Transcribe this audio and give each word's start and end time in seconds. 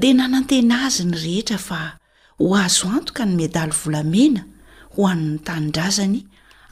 dea 0.00 0.14
nanantena 0.16 0.76
azy 0.86 1.02
ny 1.10 1.16
rehetra 1.26 1.58
fa 1.58 1.80
ho 2.38 2.46
azo 2.56 2.86
antoka 2.96 3.22
ny 3.26 3.34
meadaly 3.36 3.74
volamena 3.84 4.42
ho 4.94 5.00
an''ny 5.08 5.38
tanindrazany 5.44 6.20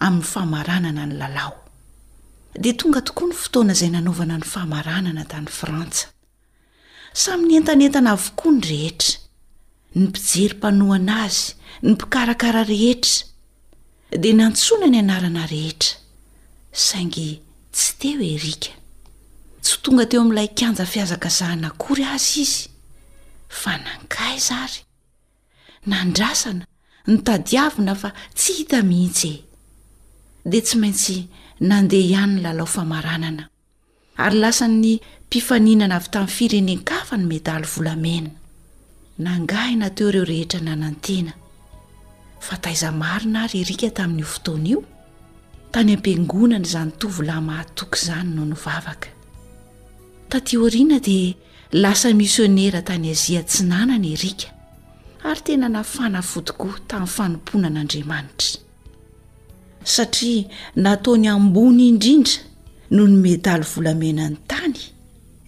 amin'ny 0.07 0.27
fahmaranana 0.35 1.05
ny 1.09 1.15
lalao 1.21 1.53
dia 2.63 2.75
tonga 2.81 3.01
tokoa 3.07 3.29
ny 3.31 3.35
fotoana 3.43 3.73
izay 3.77 3.91
nanaovana 3.95 4.37
ny 4.41 4.47
fahamaranana 4.53 5.25
tany 5.33 5.49
frantsa 5.59 6.05
samy 7.23 7.45
ny 7.49 7.55
entanentana 7.61 8.09
avokoa 8.17 8.51
ny 8.57 8.61
rehetra 8.71 9.11
ny 9.99 10.07
mpijerym-panoana 10.11 11.15
azy 11.27 11.45
ny 11.87 11.95
mpikarakara 11.95 12.63
rehetra 12.73 13.13
dia 14.23 14.35
nantsoana 14.41 14.87
ny 14.93 14.99
anarana 15.05 15.43
rehetra 15.55 15.93
saingy 16.87 17.29
tsy 17.77 17.91
teo 18.03 18.19
erika 18.35 18.73
tsy 19.65 19.75
tonga 19.87 20.05
teo 20.11 20.21
amin'ilay 20.27 20.51
kanja 20.59 20.85
fihazakazahanakory 20.93 22.05
azy 22.15 22.39
izy 22.45 22.61
fa 23.63 23.73
nankay 23.85 24.35
zary 24.49 24.81
nandrasana 25.91 26.65
ny 27.09 27.17
tadiavina 27.27 27.95
fa 28.03 28.09
tsy 28.39 28.51
hita 28.59 28.79
mihiitsye 28.91 29.35
di 30.45 30.59
tsy 30.63 30.75
maintsy 30.83 31.29
nandeha 31.63 32.03
ihanyny 32.03 32.43
lalao 32.43 32.67
famaranana 32.67 33.47
ary 34.19 34.37
lasa 34.43 34.67
ny 34.69 34.99
mpifaninana 35.27 35.95
avy 36.03 36.09
tamin'ny 36.15 36.35
firenen-kafa 36.37 37.15
ny 37.17 37.25
medaly 37.31 37.67
volamena 37.75 38.31
nangahy 39.23 39.75
nateo 39.79 40.09
ireo 40.11 40.25
rehetra 40.27 40.61
nanan-tena 40.67 41.33
fa 42.47 42.55
taiza 42.65 42.91
marina 42.91 43.45
ary 43.47 43.59
erika 43.63 43.89
tamin'io 43.99 44.27
fotonaio 44.35 44.79
tany 45.73 45.93
ampiangonana 45.95 46.67
izany 46.69 46.91
tovylay 47.01 47.41
mahatoky 47.49 47.99
izany 48.03 48.29
no 48.37 48.43
nyvavaka 48.51 49.09
tati 50.31 50.53
horiana 50.63 50.99
dia 51.07 51.35
lasa 51.83 52.09
misionera 52.21 52.83
tany 52.89 53.07
aziantsinanana 53.15 54.07
erika 54.15 54.49
ary 55.29 55.43
tena 55.47 55.67
nafana 55.77 56.19
fotikoa 56.31 56.75
tamin'ny 56.91 57.15
fanomponan'andriamanitra 57.17 58.72
satria 59.85 60.45
nataony 60.77 61.29
ambony 61.29 61.89
indrindra 61.89 62.33
no 62.91 63.07
ny 63.07 63.15
mehadaly 63.23 63.65
volamenany 63.65 64.37
tany 64.49 64.79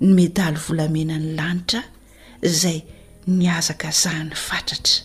ny 0.00 0.12
medaly 0.14 0.58
volamenany 0.68 1.34
lanitra 1.36 1.82
izay 2.42 2.82
ny 3.26 3.46
azaka 3.50 3.90
zahany 3.90 4.34
fatratra 4.34 5.04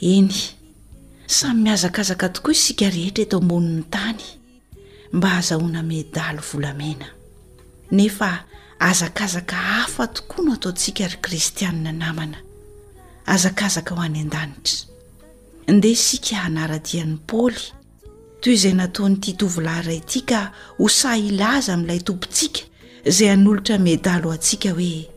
eny 0.00 0.32
samy 1.26 1.60
mihazakazaka 1.64 2.28
tokoa 2.38 2.52
isika 2.52 2.90
rehetra 2.90 3.22
eto 3.26 3.36
amboninn'ny 3.42 3.84
tany 3.90 4.22
mba 5.12 5.28
hazahoana 5.28 5.82
medaly 5.82 6.40
volamena 6.52 7.06
nefa 7.92 8.44
azakazaka 8.78 9.56
hafa 9.56 10.06
tokoa 10.06 10.44
no 10.44 10.52
atao 10.52 10.72
ntsika 10.72 11.08
ry 11.08 11.16
kristianina 11.22 11.92
namana 11.92 12.36
azakazaka 13.26 13.94
ho 13.94 14.02
any 14.02 14.20
an-danitra 14.20 14.86
ndeha 15.68 15.92
isika 15.92 16.36
hanaradian'ny 16.46 17.18
paoly 17.26 17.75
toy 18.40 18.52
izay 18.56 18.74
nataony 18.78 19.16
iti 19.18 19.32
tovolahyray 19.40 20.00
ty 20.08 20.20
ka 20.28 20.42
ho 20.78 20.86
sa 20.92 21.16
ilaza 21.16 21.72
amin'ilay 21.74 22.00
tompontsika 22.06 22.62
izay 23.10 23.30
anolotra 23.34 23.76
medaly 23.80 24.24
o 24.28 24.32
antsika 24.36 24.70
hoe 24.76 25.08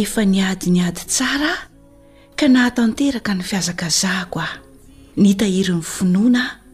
efa 0.00 0.22
ny 0.24 0.38
adi 0.50 0.68
ny 0.74 0.80
ady 0.86 1.02
tsara 1.12 1.52
aho 1.56 1.68
ka 2.38 2.46
nahatanteraka 2.48 3.32
ny 3.36 3.42
fiazakazahko 3.50 4.38
aho 4.46 4.56
ny 5.20 5.26
itahiryn'ny 5.34 5.84
finoana 5.94 6.42
aho 6.44 6.64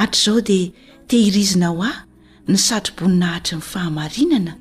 hatr''izao 0.00 0.38
dia 0.46 0.64
tehirizina 1.10 1.68
ho 1.74 1.82
aho 1.90 2.00
ny 2.48 2.56
satroboninahitry 2.66 3.56
ny 3.58 3.66
fahamarinana 3.72 4.52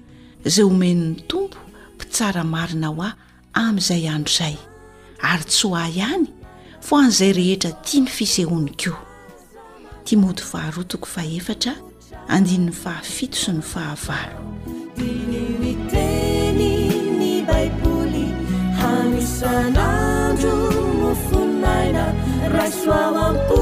izay 0.47 0.65
homeniny 0.65 1.21
tompo 1.29 1.57
mpitsara 1.95 2.43
marina 2.53 2.87
ho 2.93 3.03
aho 3.05 3.13
amin'izay 3.61 4.03
andro 4.15 4.29
izay 4.33 4.55
ary 5.29 5.45
tsoah 5.51 5.85
ihany 5.97 6.25
fo 6.85 6.91
an'izay 7.01 7.31
rehetra 7.39 7.71
tia 7.85 7.99
ny 8.01 8.09
fisehoniko 8.17 9.08
tymoty 10.09 10.41
faharotoko 10.43 11.05
fa 11.05 11.21
efatra 11.23 11.73
andininy 12.35 12.71
fahafito 12.73 13.37
so 13.41 13.51
ny 13.57 13.61
fahavarodiny 13.61 15.69
iteny 15.73 16.65
ny 17.19 17.29
baiboly 17.49 18.23
amisanandro 18.89 20.53
nofonaina 20.97 22.05
rasoaamko 22.57 23.57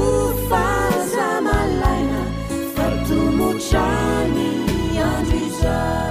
fazamalaina 0.48 2.20
fartomotrany 2.74 4.48
andoizay 5.12 6.07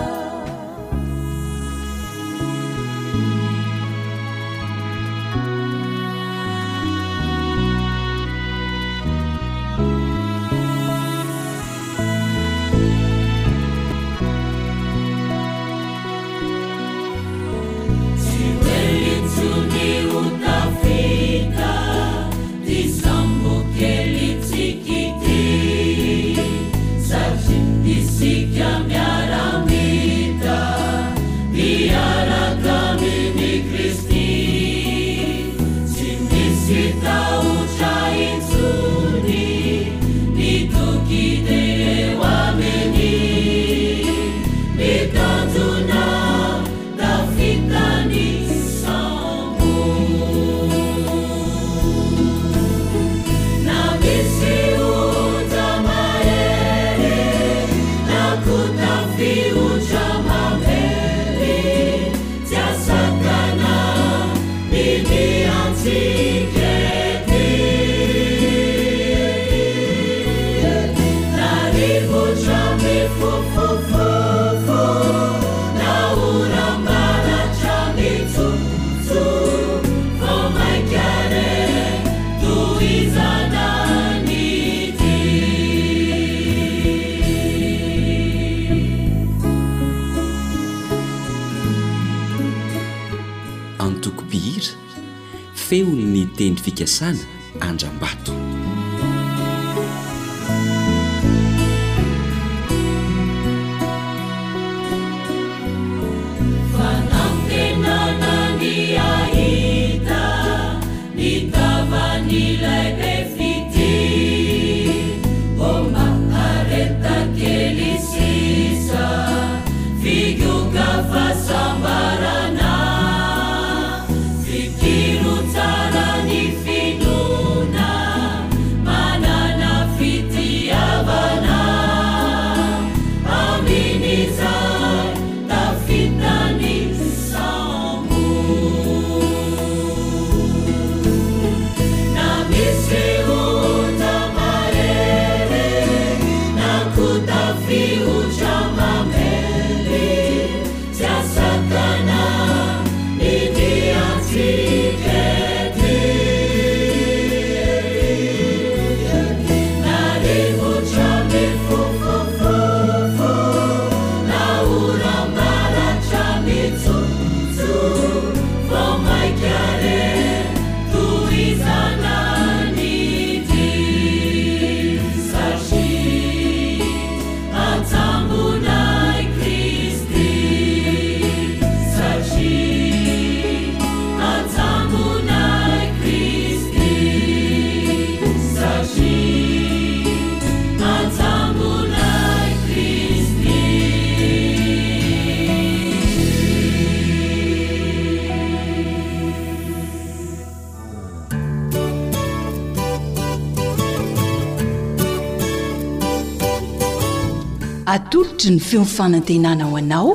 nfiofanantenana 208.56 209.64
ho 209.70 209.76
anao 209.78 210.10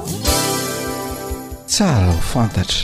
tsara 1.69 2.07
ho 2.13 2.21
fantatra 2.33 2.83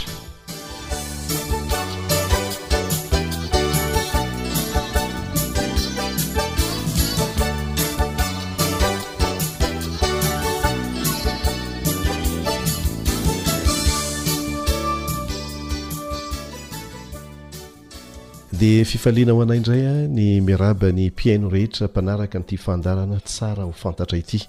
dia 18.53 18.85
fifaliana 18.85 19.33
ho 19.33 19.41
anay 19.43 19.59
indray 19.61 19.83
a 19.93 19.97
ny 20.13 20.45
miaraba 20.47 20.89
ny 20.93 21.09
mpiaino 21.11 21.49
rehetra 21.49 21.87
mpanaraka 21.89 22.39
nyity 22.39 22.57
fandarana 22.65 23.17
tsara 23.29 23.63
ho 23.69 23.73
fantatra 23.73 24.19
ity 24.19 24.41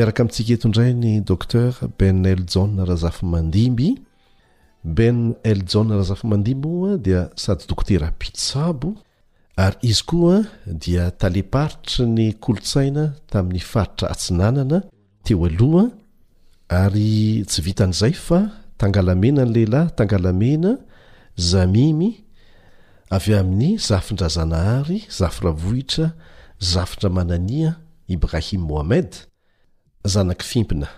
iaraka 0.00 0.20
amintsika 0.24 0.52
etondray 0.56 0.92
ny 1.02 1.12
dokter 1.30 1.72
ben 2.00 2.18
lja 2.40 2.62
raha 2.88 2.94
zafimandimby 3.04 3.88
ben 4.96 5.16
ljo 5.60 5.80
raha 5.90 6.04
zafimandimby 6.10 6.68
oa 6.76 6.92
dia 7.04 7.22
sady 7.42 7.64
dokterpitsab 7.68 8.80
ary 9.64 9.76
izy 9.90 10.00
koa 10.10 10.38
dia 10.82 11.04
taleparitry 11.20 12.06
ny 12.16 12.26
kolotsaina 12.44 13.04
tamin'ny 13.30 13.60
faritra 13.72 14.06
atsinaaaeyty 14.14 15.34
vian'zay 17.66 18.14
a 18.38 18.40
tangaaenanlehilahy 18.80 19.88
tangalamena 19.98 20.72
zamimy 21.50 22.10
avy 23.16 23.32
amin'ny 23.40 23.70
zafindra 23.88 24.28
zanahary 24.36 24.98
zafravohitra 25.18 26.06
zafindra 26.72 27.08
manania 27.18 27.70
ibrahim 28.14 28.62
mohamed 28.70 29.10
zanaky 30.04 30.44
fimpina 30.46 30.88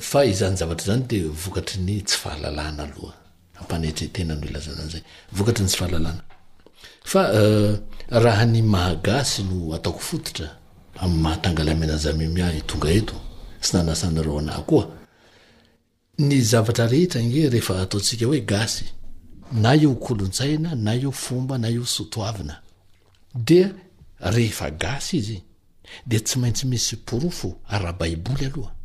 fa 0.00 0.24
izany 0.24 0.56
zavatra 0.56 0.86
zany 0.94 1.06
de 1.06 1.22
vokatry 1.24 1.80
ny 1.82 2.02
tsy 2.04 2.16
fahalalana 2.18 2.84
aloha 2.84 3.14
ampaneitre 3.60 4.06
tena 4.12 4.34
no 4.34 4.46
ilazananzay 4.46 5.02
vokatry 5.32 5.64
ny 5.64 5.68
tsy 5.68 5.84
a 7.18 7.24
euh, 7.32 7.78
no 8.10 9.74
ataoko 9.74 9.98
footra 9.98 10.56
amy 10.96 11.14
mahatangalamena 11.16 11.96
zamimy 11.96 12.42
a 12.42 12.52
e 12.54 12.60
tonga 12.60 12.90
eto 12.90 13.16
sy 13.60 13.76
nanasany 13.76 14.22
ro 14.22 14.38
anaoaka 14.38 14.86
oosaina 20.08 20.74
na 20.74 20.94
io 20.94 21.10
fomba 21.12 21.58
na 21.58 21.68
io 21.68 21.84
sotnae 21.86 23.72
efaa 24.36 24.98
iz 25.12 25.28
de 26.06 26.18
tsy 26.20 26.38
maintsy 26.38 26.66
misy 26.66 26.96
porofo 26.96 27.60
arahbaiboly 27.68 28.44
aloha 28.46 28.77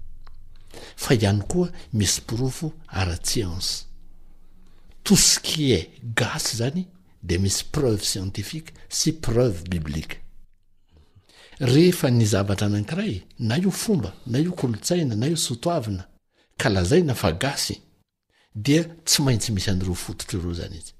fa 0.95 1.13
ihany 1.13 1.41
koa 1.49 1.69
misy 1.93 2.21
pirofo 2.27 2.71
ara-tsy 2.99 3.43
ansy 3.43 3.85
toskia 5.03 5.81
gasy 6.17 6.57
zany 6.57 6.87
de 7.23 7.37
misy 7.37 7.63
preuve 7.71 8.03
scientifique 8.03 8.73
sy 8.89 9.11
preuve 9.21 9.63
bibliqe 9.69 10.17
rehefa 11.59 12.09
ny 12.11 12.25
zavatra 12.25 12.67
anakiray 12.67 13.21
na 13.39 13.55
io 13.57 13.71
fomba 13.71 14.13
na 14.25 14.39
io 14.39 14.51
kolotsaina 14.51 15.15
na 15.15 15.27
io 15.27 15.35
sotoavina 15.37 16.07
ka 16.57 16.69
lazaina 16.69 17.15
fa 17.15 17.31
gasy 17.31 17.81
dia 18.55 18.83
tsy 19.05 19.21
maintsy 19.23 19.51
misy 19.51 19.69
an'ro 19.69 19.93
fototro 19.93 20.39
iro 20.39 20.53
zany 20.53 20.75
izy 20.77 20.93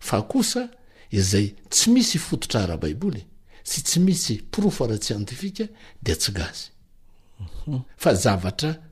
fa 0.00 0.22
kosa 0.22 0.68
izay 1.10 1.54
tsy 1.70 1.90
misy 1.90 2.18
fototra 2.18 2.62
arabaiboly 2.62 3.24
sy 3.64 3.82
tsy 3.82 4.00
misy 4.00 4.34
pirofo 4.50 4.84
ara- 4.84 5.02
sientifika 5.02 5.68
detsy 6.02 6.32
mhm. 6.32 7.82
a 8.04 8.91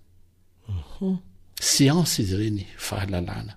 sience 1.59 2.19
izy 2.23 2.35
reny 2.37 2.65
fahalalana 2.87 3.55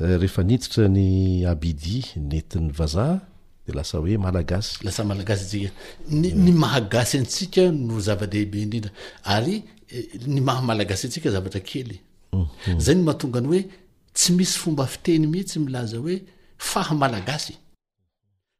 Eh, 0.00 0.14
rehefanititra 0.14 0.86
ny 0.88 1.42
abdi 1.50 2.04
netin'ny 2.16 2.70
vazaha 2.76 3.18
de 3.66 3.72
lasa 3.74 3.98
hoe 3.98 4.14
aaany 4.14 5.24
ahaas 5.26 7.14
ata 7.14 7.64
no 7.72 7.94
zava-dehibe 8.06 8.60
rnrary 8.62 9.64
eh, 9.90 10.04
ny 10.26 10.40
mahmalaasy 10.40 11.06
atsikazavatra 11.08 11.60
kely 11.68 11.98
mhm. 12.32 12.78
zay 12.84 12.94
ny 12.94 13.02
mahatongany 13.02 13.46
hoe 13.48 13.62
tsy 14.14 14.32
misy 14.38 14.58
fomba 14.62 14.86
fiteny 14.86 15.26
mihitsy 15.26 15.58
milaza 15.64 15.98
hoe 15.98 16.22
fahamalagasy 16.58 17.56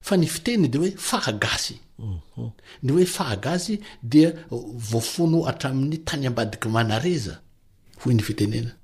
fa 0.04 0.16
ny 0.16 0.26
fiteny 0.26 0.66
de 0.68 0.78
oe 0.78 0.90
fahaas 0.98 1.70
mhm. 1.98 2.50
ny 2.82 2.90
oefahaasy 2.98 3.78
dea 4.02 4.34
voafono 4.90 5.46
atramin'ny 5.46 6.02
tany 6.04 6.26
ambadiky 6.26 6.68
manarza 6.68 7.38
hony 8.02 8.18
fitenena 8.26 8.74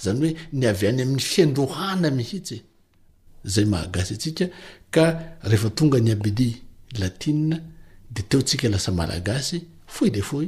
zany 0.00 0.18
hoe 0.28 0.34
ny 0.52 0.66
avy 0.68 0.86
any 0.88 1.02
amin'ny 1.02 1.20
fiandrohana 1.30 2.10
mihitsy 2.18 2.56
zay 3.54 3.64
mahagasy 3.72 4.14
atsika 4.16 4.46
ka 4.94 5.04
rehefa 5.50 5.70
tonga 5.78 5.98
ny 6.00 6.10
abidi 6.12 6.62
latina 7.00 7.56
de 8.14 8.22
teo 8.28 8.40
tsika 8.46 8.68
lasa 8.72 8.90
malagasy 9.00 9.58
foy 9.94 10.10
de 10.14 10.22
foy 10.30 10.46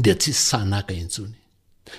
detssy 0.05 0.33
snaka 0.47 0.95
tsony 1.13 1.35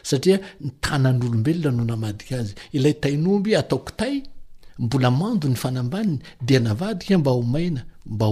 satia 0.09 0.35
ntananyolombelona 0.67 1.71
no 1.77 1.83
namadika 1.91 2.33
azy 2.41 2.53
ilay 2.77 2.93
tainomby 3.03 3.51
ataoktaybyabana 3.55 5.55
m 7.09 7.27
a 8.21 8.25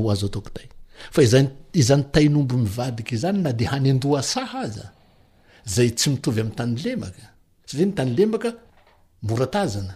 oaizan'nytanombo 1.17 2.55
mivadiky 2.63 3.15
zany 3.23 3.37
na 3.45 3.51
de 3.53 3.65
hany 3.71 3.93
ndoa 3.93 4.21
saha 4.33 4.59
aza 4.67 4.85
zay 5.75 5.89
tsy 5.97 6.09
mitovy 6.09 6.39
ami'ny 6.41 6.55
tany 6.57 6.75
lemaka 6.83 7.29
satria 7.65 7.85
ny 7.87 7.91
tany 7.97 8.11
lemaka 8.17 8.49
moratazana 9.27 9.95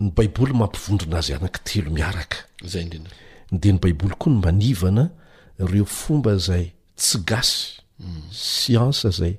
ny 0.00 0.08
baiboly 0.16 0.52
mampivondrona 0.60 1.18
azy 1.20 1.32
anaki 1.38 1.60
telo 1.68 1.90
miaraka 1.98 2.36
zay 2.72 2.84
ndrena 2.84 3.10
ny 3.52 3.58
de 3.60 3.70
ny 3.72 3.78
baiboly 3.80 4.14
koa 4.18 4.32
ny 4.32 4.40
manivana 4.44 5.10
reo 5.58 5.84
fomba 5.84 6.36
zay 6.38 6.72
tsy 6.96 7.18
gasy 7.26 7.80
mm. 8.00 8.20
siansa 8.30 9.10
zay 9.10 9.38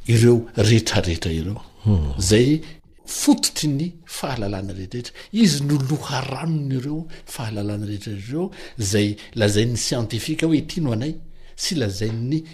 ireo 0.06 0.46
rehetrarehetra 0.56 1.32
ireo 1.32 1.60
hmm. 1.84 2.14
zay 2.20 2.60
fototry 3.04 3.68
ny 3.68 3.88
fahalalana 4.04 4.72
rehetrarehetra 4.72 5.14
izy 5.32 5.64
no 5.64 5.74
loha 5.90 6.20
ranonyireo 6.20 7.06
fahalalana 7.26 7.86
rehetra 7.86 8.12
ireo 8.12 8.50
zay 8.78 9.16
lazayny 9.34 9.76
sientifika 9.76 10.46
hoe 10.46 10.60
ty 10.62 10.80
no 10.80 10.92
anay 10.92 11.14
sy 11.56 11.74
lazainny 11.74 12.44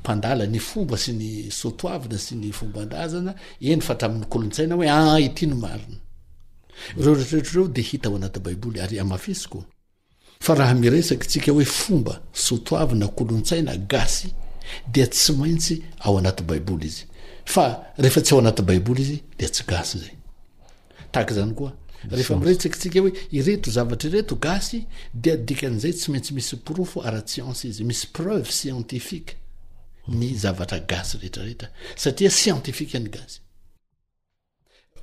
mpandala 0.00 0.46
ny 0.46 0.58
fomba 0.62 0.96
sy 0.98 1.12
ny 1.18 1.28
sotoavina 1.52 2.18
sy 2.18 2.34
ny 2.40 2.48
fomban-drazana 2.54 3.32
eny 3.70 3.82
fatramin'ny 3.82 4.28
kolontsaina 4.30 4.74
hoe 4.78 4.88
a 4.88 4.96
ah, 5.14 5.20
ity 5.20 5.46
ny 5.46 5.54
marina 5.58 5.98
reo 6.96 7.14
retrretro 7.14 7.62
reo 7.62 7.68
de 7.68 7.82
hita 7.82 8.08
ao 8.08 8.16
anaty 8.16 8.40
baiboly 8.40 8.80
ary 8.80 8.98
amafesyko 9.00 9.64
fa 10.40 10.54
raha 10.54 10.74
miresaky 10.74 11.26
tsika 11.28 11.52
hoe 11.52 11.64
fomba 11.64 12.20
sotoavina 12.32 13.08
kolontsaina 13.08 13.76
gasy 13.76 14.28
de 14.92 15.06
tsy 15.06 15.32
maintsy 15.36 15.82
ao 16.00 16.18
anaty 16.18 16.42
baiboly 16.44 16.86
izy 16.86 17.04
fa 17.44 17.64
rehefa 17.98 18.20
tsy 18.22 18.34
ao 18.34 18.40
anaty 18.40 18.62
baiboly 18.62 19.02
izy 19.02 19.18
de 19.38 19.48
tsy 19.48 19.64
gasy 19.68 19.98
zay 19.98 20.14
taky 21.12 21.34
zany 21.34 21.54
koa 21.54 21.72
rehefa 22.10 22.34
amiretsikitsika 22.34 23.00
hoe 23.00 23.12
ireto 23.30 23.70
zavatra 23.70 24.08
ireto 24.10 24.36
gasy 24.36 24.80
de 25.14 25.32
adikan'izay 25.32 25.92
tsy 25.92 26.10
maintsy 26.10 26.34
misy 26.34 26.56
poro 26.64 26.84
fo 26.84 27.00
ara-tsiense 27.06 27.68
izy 27.68 27.84
misy 27.84 28.06
preuve 28.12 28.50
scientifique 28.50 29.36
ny 30.08 30.34
zavatra 30.44 30.78
gasy 30.80 31.16
rehetrarehetra 31.20 31.68
satria 31.96 32.30
scientifique 32.30 32.98
ny 32.98 33.08
gasy 33.08 33.38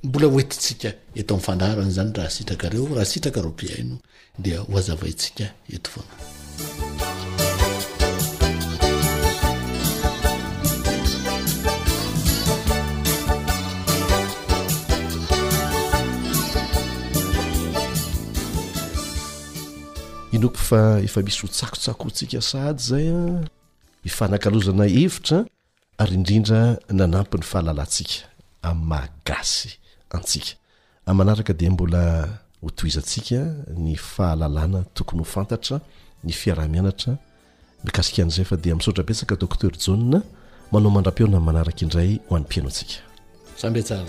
mbola 0.02 0.26
oetitsika 0.26 0.90
eto 1.16 1.34
amifandarany 1.34 1.90
zany 1.96 2.12
raha 2.14 2.30
sitrakareo 2.36 2.86
raha 2.94 3.04
sitrakareo 3.12 3.50
piaino 3.52 3.96
de 4.38 4.56
hoazavaitsika 4.56 5.46
eto 5.72 5.90
foanay 5.90 6.89
oofa 20.46 21.00
efa 21.04 21.20
misy 21.22 21.42
ho 21.42 21.48
tsakotsakosika 21.48 22.40
sady 22.42 22.82
zay 22.86 23.06
ah. 23.10 23.40
ifanakazana 24.04 24.84
hevitra 24.84 25.44
ary 25.98 26.14
indrindra 26.14 26.78
nanampy 26.90 27.34
ah, 27.34 27.36
ny 27.40 27.44
fahalalasika 27.50 28.16
a'ymagasy 28.62 29.70
asika 30.16 30.54
manaraka 31.06 31.52
de 31.60 31.66
mbola 31.70 32.28
hotoizantsika 32.62 33.40
ny 33.84 33.96
fahalalana 33.96 34.84
tokony 34.94 35.20
ho 35.20 35.24
fantatra 35.24 35.80
ny 36.24 36.32
fiarahmianatra 36.32 37.12
mikasika 37.84 38.22
an'zay 38.22 38.44
fa 38.44 38.56
de 38.56 38.74
misotrapetsaka 38.74 39.34
dokter 39.40 39.72
ja 39.80 39.96
manao 40.72 40.90
mandra-piona 40.96 41.40
manaraka 41.48 41.82
indray 41.84 42.20
ho 42.28 42.36
an'nym-piaino 42.36 42.68
asikasabea 42.68 44.04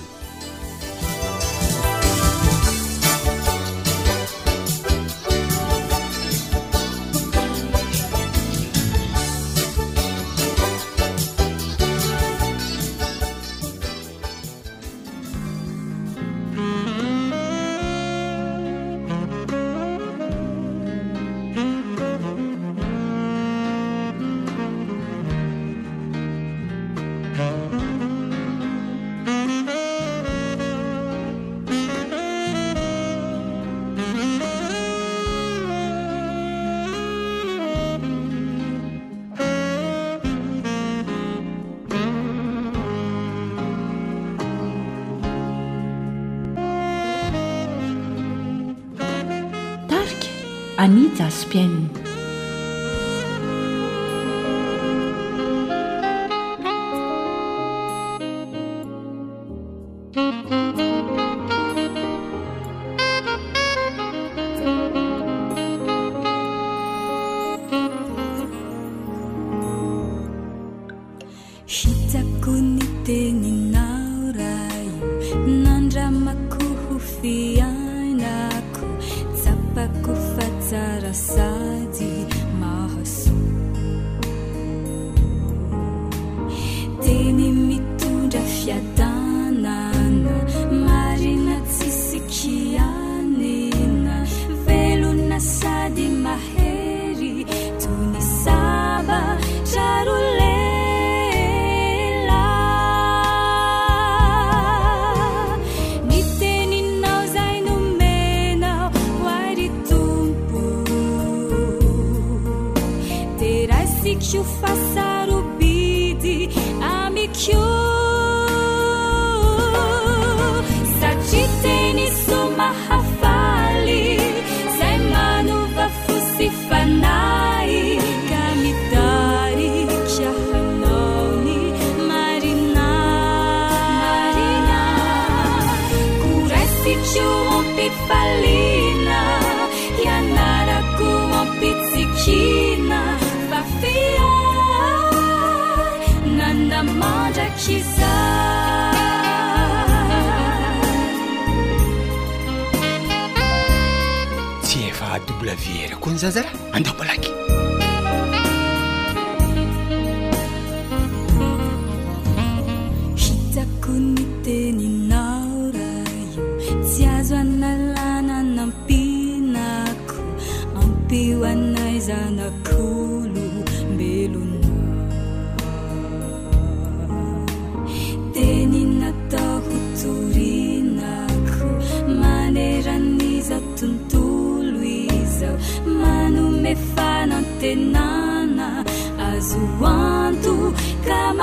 ani 50.82 51.10
za 51.18 51.30
spjeńu 51.30 52.01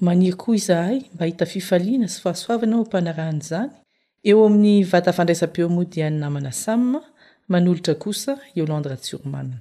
maniry 0.00 0.36
koa 0.36 0.56
izahay 0.56 1.02
mba 1.14 1.24
hita 1.26 1.46
fifaliana 1.46 2.08
sy 2.08 2.20
fahasoavanao 2.26 2.82
mpanarahan'izany 2.84 3.70
eo 4.24 4.46
amin'ny 4.46 4.84
vatafandraisabeo 4.92 5.68
moa 5.68 5.84
dia 5.84 6.10
ny 6.10 6.18
namana 6.18 6.52
samma 6.52 7.00
manolotra 7.52 7.94
kosa 8.02 8.32
eolandra 8.56 8.96
tsioromanana 8.96 9.56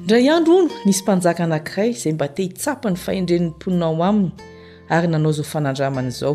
indray 0.00 0.28
andro 0.34 0.54
ono 0.58 0.72
nisy 0.86 1.02
mpanjaka 1.02 1.42
anankiray 1.44 1.88
izay 1.94 2.12
mba 2.16 2.26
te 2.34 2.42
hitsapa 2.42 2.88
ny 2.90 2.96
fahendren'ny 3.04 3.48
mponinao 3.52 4.02
aminy 4.08 4.30
ary 4.94 5.08
nanao 5.12 5.30
izao 5.34 5.46
fanandramana 5.52 6.08
izao 6.14 6.34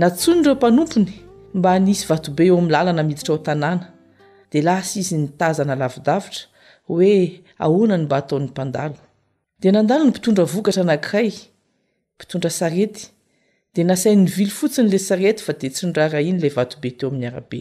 natsony 0.00 0.36
nireo 0.38 0.54
mpanompony 0.58 1.12
mba 1.58 1.70
nisy 1.84 2.04
vatobe 2.10 2.42
eo 2.46 2.56
amin'ny 2.58 2.72
lala 2.72 2.92
namiditra 2.92 3.32
ao 3.34 3.38
tanàna 3.48 3.86
dia 4.50 4.62
la 4.62 4.80
sy 4.88 5.00
izy 5.00 5.16
nitazana 5.16 5.74
lavidavitra 5.80 6.42
hoe 6.86 7.12
ahoanany 7.64 8.04
mba 8.04 8.16
hataon'ny 8.16 8.48
mpandalo 8.48 8.96
dia 9.60 9.72
nandalo 9.72 10.04
ny 10.04 10.10
mpitondra 10.10 10.44
vokatra 10.44 10.82
anankiray 10.82 11.32
mpitondra 12.18 12.50
sarety 12.50 13.08
dia 13.74 13.84
nasai'nyvily 13.86 14.50
fotsiny 14.58 14.88
la 14.92 14.98
sarety 15.08 15.42
fa 15.46 15.52
dea 15.60 15.70
tsyndraraha 15.74 16.20
iny 16.28 16.38
ilay 16.40 16.52
vatobe 16.58 16.90
teo 16.98 17.06
amin'ny 17.10 17.26
arabe 17.30 17.60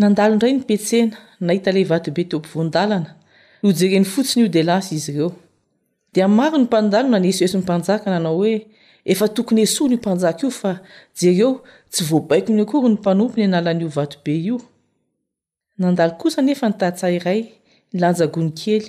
nandalo 0.00 0.32
indray 0.34 0.54
nipetsena 0.56 1.16
nahita 1.46 1.68
ilay 1.72 1.86
vatobe 1.92 2.22
teo 2.30 2.38
mpivondalana 2.42 3.10
hojereny 3.64 4.06
fotsiny 4.14 4.42
io 4.44 4.50
de 4.56 4.62
lasy 4.68 4.92
izy 4.98 5.08
ireo 5.12 5.30
dia 6.14 6.26
maro 6.38 6.56
ny 6.58 6.64
mpandalo 6.68 7.06
na 7.12 7.18
nesoeson'ny 7.24 7.64
mpanjaka 7.66 8.06
nanao 8.14 8.36
hoe 8.40 8.54
efa 9.12 9.26
tokony 9.36 9.60
eso 9.66 9.82
ny 9.88 9.94
iompanjaka 9.96 10.40
io 10.44 10.50
fa 10.60 10.72
jereo 11.20 11.50
tsy 11.92 12.02
voabaiko 12.10 12.50
ny 12.56 12.62
akory 12.64 12.88
ny 12.88 12.96
mpanompony 12.98 13.44
analan'io 13.48 13.88
vatobe 13.98 14.34
io 14.48 14.56
nandalo 15.82 16.14
kosa 16.20 16.40
nefa 16.46 16.66
nitahtsahy 16.72 17.18
ray 17.26 17.40
nylanjagony 17.92 18.50
kely 18.60 18.84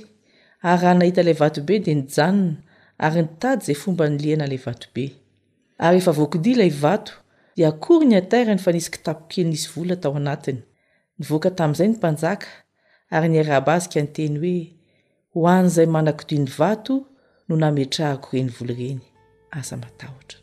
ary 0.72 0.82
raha 0.82 0.92
nahita 1.00 1.20
ilay 1.24 1.38
vatobe 1.44 1.74
dia 1.84 1.96
nijanona 2.00 2.52
ary 2.98 3.22
nitady 3.26 3.66
zay 3.66 3.76
fomba 3.76 4.10
nyliana 4.10 4.46
ilay 4.48 4.58
vatobe 4.66 5.06
ary 5.78 5.98
efa 6.02 6.12
voakodiailay 6.18 6.70
vato 6.84 7.14
dia 7.56 7.68
akory 7.70 8.06
ny 8.08 8.16
atara 8.18 8.54
ny 8.56 8.62
fanisiky 8.62 9.00
tapokely 9.04 9.46
nisy 9.50 9.68
vola 9.76 9.96
tao 9.96 10.16
anatiny 10.18 10.60
nyvoaka 11.22 11.52
tamin'izay 11.52 11.88
ny 11.88 11.96
mpanjaka 11.98 12.48
ary 13.10 13.30
ny 13.30 13.40
ara-bazika 13.42 14.02
nyteny 14.02 14.36
hoe 14.42 14.60
ho 15.34 15.48
an' 15.50 15.66
izay 15.72 15.86
manakidi 15.88 16.38
ny 16.42 16.50
vato 16.58 16.96
no 17.50 17.56
nametrahiko 17.58 18.30
reny 18.34 18.52
vola 18.60 18.74
reny 18.82 19.02
asa 19.58 19.78
matahotra 19.78 20.40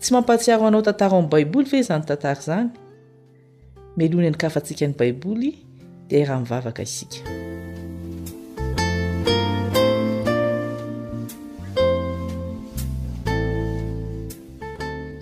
tsy 0.00 0.10
mampatsiaro 0.14 0.66
anao 0.66 0.82
tantara 0.84 1.16
o 1.16 1.18
ami'n 1.18 1.30
baiboly 1.30 1.68
ve 1.70 1.82
zany 1.88 2.04
tantara 2.08 2.40
zany 2.48 2.70
melony 3.96 4.28
nyka 4.30 4.50
fantsika 4.50 4.86
ny 4.88 4.94
baiboly 4.98 5.50
dia 6.08 6.24
raha 6.26 6.40
mivavaka 6.44 6.82
isika 6.84 7.41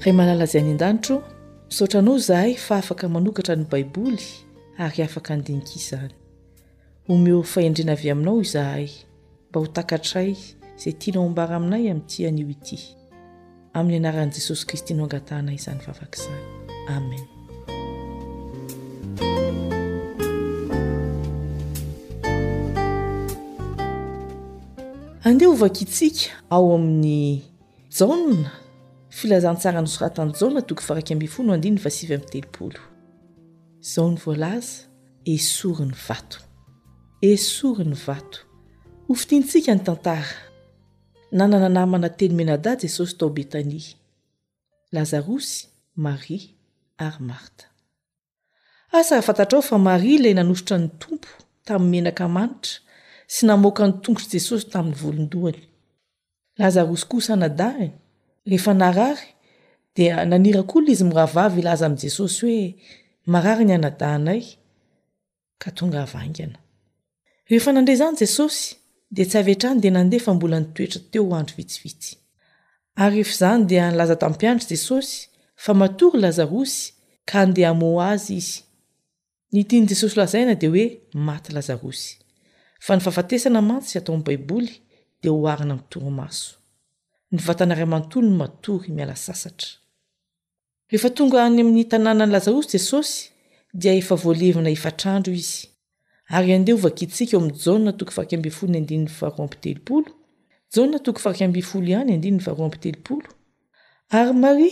ray 0.00 0.12
mahalalazay 0.16 0.62
ny 0.64 0.72
an-danitro 0.72 1.18
misaotra 1.68 2.00
anao 2.00 2.16
izahay 2.16 2.54
fa 2.56 2.76
afaka 2.80 3.08
manokatra 3.12 3.52
ny 3.56 3.64
baiboly 3.68 4.22
ary 4.80 5.02
afaka 5.04 5.34
andinik' 5.36 5.76
izany 5.76 6.12
homeho 7.06 7.42
faendrena 7.44 7.92
avy 7.98 8.08
aminao 8.10 8.40
izahay 8.40 8.88
mba 9.50 9.60
ho 9.60 9.66
takatray 9.76 10.32
izay 10.78 10.92
tianao 10.96 11.26
ambara 11.28 11.56
aminay 11.60 11.84
amin'ntian'io 11.92 12.48
ity 12.48 12.78
amin'ny 13.76 13.98
anaran'i 14.08 14.32
jesosy 14.40 14.64
kristy 14.72 14.94
noangatanay 14.96 15.54
izany 15.60 15.80
vavaka 15.84 16.16
izany 16.16 16.46
amen 16.88 17.24
andeha 25.28 25.52
ovaka 25.52 25.80
itsika 25.84 26.32
ao 26.48 26.72
amin'ny 26.80 27.44
jaonna 27.98 28.59
flzansaanyoraonazao 29.20 30.50
ny 34.10 34.16
volaza 34.24 34.72
esoriny 35.34 35.94
vato 36.08 36.38
esoryny 37.34 37.94
vato 38.06 38.38
ofitintsika 39.10 39.72
ny 39.74 39.80
tantaa 39.86 40.24
na 41.36 41.44
nananahymana 41.48 42.08
tely 42.18 42.32
menada 42.38 42.72
jesosy 42.82 43.14
tao 43.18 43.28
betani 43.36 43.80
lazarosy 44.94 45.50
mari 46.04 46.40
ayaaaofa 47.06 49.76
aria 49.94 50.18
lay 50.24 50.34
nanosotra 50.34 50.76
ny 50.78 50.88
tompo 51.02 51.30
tamin'ny 51.66 51.90
menaka 51.90 52.24
manitra 52.36 52.74
sy 53.32 53.40
namoaka 53.46 53.82
ny 53.86 53.92
tongotr' 54.04 54.32
jesosy 54.34 54.64
tamin'ny 54.72 54.98
volondohanylzs 55.02 57.96
eheaay 58.46 59.18
dia 59.96 60.16
nanirak'olono 60.24 60.92
izy 60.94 61.04
mirahavavy 61.10 61.60
ilaza 61.60 61.86
am' 61.88 61.98
jesosy 62.04 62.46
hoe 62.46 62.62
marary 63.32 63.64
ny 63.68 63.74
anadanay 63.76 64.42
ka 65.62 65.68
tonga 65.78 65.98
avangana 66.06 66.58
rehefa 67.50 67.70
nandre 67.74 67.94
zany 68.00 68.16
jesosy 68.22 68.64
de 69.14 69.22
tsy 69.28 69.36
avytrany 69.40 69.78
de 69.82 69.90
nandefa 69.96 70.30
mbola 70.34 70.56
nitoetra 70.60 71.00
teo 71.12 71.34
andro 71.38 71.54
vitsivitsy 71.58 72.10
ary 73.04 73.18
efa 73.24 73.36
zany 73.42 73.62
dia 73.70 73.84
nylaza 73.90 74.16
tampianitry 74.22 74.68
jesosy 74.74 75.14
fa 75.64 75.72
matory 75.80 76.18
lazarosy 76.24 76.82
ka 77.28 77.36
andeha 77.44 77.70
amo 77.74 77.88
azy 78.12 78.34
izy 78.40 78.54
ny 79.52 79.60
tiany 79.68 79.86
jesosy 79.90 80.16
lazaina 80.20 80.54
de 80.62 80.66
hoe 80.72 80.84
maty 81.28 81.48
lazarosy 81.56 82.08
fa 82.84 82.92
ny 82.96 83.00
fafatesana 83.06 83.60
matsyy 83.70 83.98
atao 84.00 84.16
n' 84.18 84.26
baiboly 84.26 84.70
de 85.22 85.28
hoarina 85.36 85.74
mtoromaso 85.80 86.59
rehefa 90.90 91.10
tonga 91.14 91.40
any 91.44 91.60
amin'ny 91.60 91.84
tanànany 91.92 92.32
lazarosy 92.32 92.72
jesosy 92.76 93.18
dia 93.82 93.92
efa 94.00 94.14
voalevina 94.22 94.70
efatrandro 94.76 95.32
izy 95.40 95.60
ary 96.36 96.50
andeho 96.56 96.78
vakidsika 96.86 97.32
eo 97.36 97.40
ami'ny 97.40 97.58
jana 97.66 97.92
toko 98.00 98.12
farakambifol 98.16 98.68
ny 98.72 98.78
andiniy 98.78 99.18
aroaamitelopolo 99.26 100.08
jana 100.80 100.98
toko 101.06 101.18
farakambifolo 101.24 101.86
hany 101.98 102.10
andininy 102.16 102.40
varoamitelopolo 102.46 103.26
ary 104.18 104.32
mari 104.42 104.70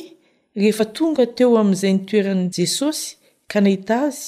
rehefa 0.61 0.85
tonga 0.97 1.25
teo 1.37 1.51
amin'izay 1.63 1.93
nitoeran' 1.97 2.45
jesosy 2.59 3.03
ka 3.51 3.59
nahita 3.65 3.95
azy 4.07 4.23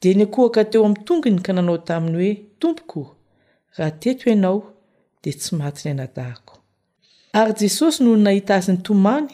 dia 0.00 0.14
niakohaka 0.18 0.60
teo 0.70 0.80
amn'ny 0.86 1.04
tonginy 1.08 1.40
ka 1.46 1.50
nanao 1.56 1.78
taminy 1.88 2.16
hoe 2.18 2.32
tompoko 2.60 3.00
raha 3.76 3.92
teto 4.02 4.24
ianao 4.32 4.58
de 5.22 5.30
tsy 5.38 5.50
matiny 5.60 5.94
nadako 6.00 6.49
ary 7.32 7.54
jesosy 7.60 8.02
no 8.02 8.16
nahita 8.16 8.54
azyny 8.58 8.78
tomany 8.86 9.28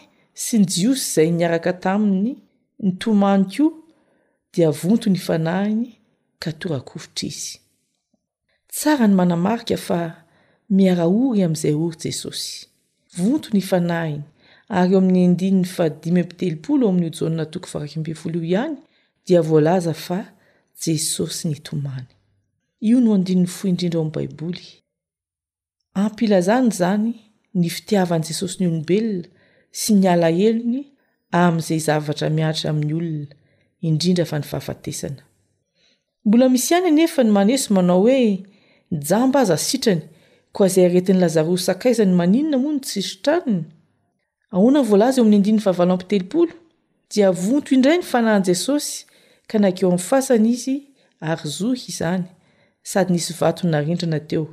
sy 0.44 0.58
ny 0.60 0.66
jiosy 0.72 1.04
izay 1.10 1.30
niaraka 1.32 1.72
taminy 1.72 2.34
ny 2.84 2.92
tomani 3.00 3.44
koa 3.54 3.70
dia 4.54 4.70
vonto 4.70 5.10
ny 5.10 5.18
fanahiny 5.26 5.88
ka 6.42 6.50
torakofotra 6.58 7.28
izy 7.28 7.54
tsara 8.72 9.06
ny 9.08 9.14
manamarika 9.16 9.76
fa 9.88 9.98
miara 10.76 11.06
ory 11.08 11.42
amin'izay 11.46 11.74
ory 11.84 11.96
jesosy 12.04 12.66
vonto 13.16 13.48
ny 13.52 13.60
fanahiny 13.70 14.22
ary 14.78 14.92
eo 14.92 14.98
amin'ny 15.00 15.22
andininy 15.28 15.64
fa 15.76 15.84
dimympitelopoo 16.02 16.76
eo 16.82 16.88
amin'y 16.90 17.08
ojona 17.10 17.46
toko 17.52 17.68
varakmbivol 17.72 18.36
io 18.36 18.42
ihany 18.44 18.76
dia 19.26 19.40
volaza 19.48 19.94
fa 20.06 20.18
jesosy 20.84 21.42
ny 21.48 21.56
tomany 21.68 22.06
io 22.90 23.00
no 23.00 23.14
andininy 23.16 23.46
fo 23.56 23.68
indrindra 23.68 24.00
oami'ny 24.00 24.14
baiboly 24.16 24.64
ampilazany 26.04 26.70
zany 26.80 27.22
ny 27.56 27.70
fitiavan' 27.72 28.24
jesosy 28.28 28.58
ny 28.60 28.66
olombelona 28.68 29.24
sy 29.76 29.94
nialahelony 29.96 30.82
amin'izay 31.38 31.80
zavatra 31.86 32.28
miatra 32.36 32.66
amin'ny 32.72 32.92
olona 32.98 33.26
indrindra 33.86 34.26
fa 34.30 34.38
ny 34.42 34.46
fahafatesana 34.50 35.24
mbola 36.26 36.46
misy 36.54 36.68
ihany 36.74 36.90
nefa 36.98 37.24
ny 37.24 37.32
maneso 37.38 37.68
manao 37.76 38.00
hoe 38.04 38.18
jamba 39.10 39.38
aza 39.44 39.56
sitrany 39.68 40.02
ko 40.56 40.68
zay 40.74 40.84
aretin'ny 40.90 41.20
lazarosy 41.24 41.68
akaizany 41.74 42.12
maninona 42.20 42.58
moa 42.64 42.74
ny 42.76 42.82
tsisotraniny 42.84 43.62
ahonany 44.56 44.86
voalaza 44.90 45.18
eo 45.20 45.26
ami'y 45.26 45.38
andinin'ny 45.40 45.64
fahavaloampotelopolo 45.66 46.52
dia 47.12 47.28
vonto 47.44 47.68
indray 47.76 47.98
ny 48.00 48.04
fanahan 48.12 48.44
jesosy 48.50 48.98
ka 49.50 49.56
nakeo 49.62 49.88
amin'ny 49.90 50.06
fasany 50.10 50.48
izy 50.54 50.76
ary 51.30 51.46
zohy 51.58 51.88
izany 51.92 52.24
sady 52.90 53.10
nisy 53.16 53.32
vatony 53.40 53.68
narendrana 53.72 54.20
teo 54.30 54.44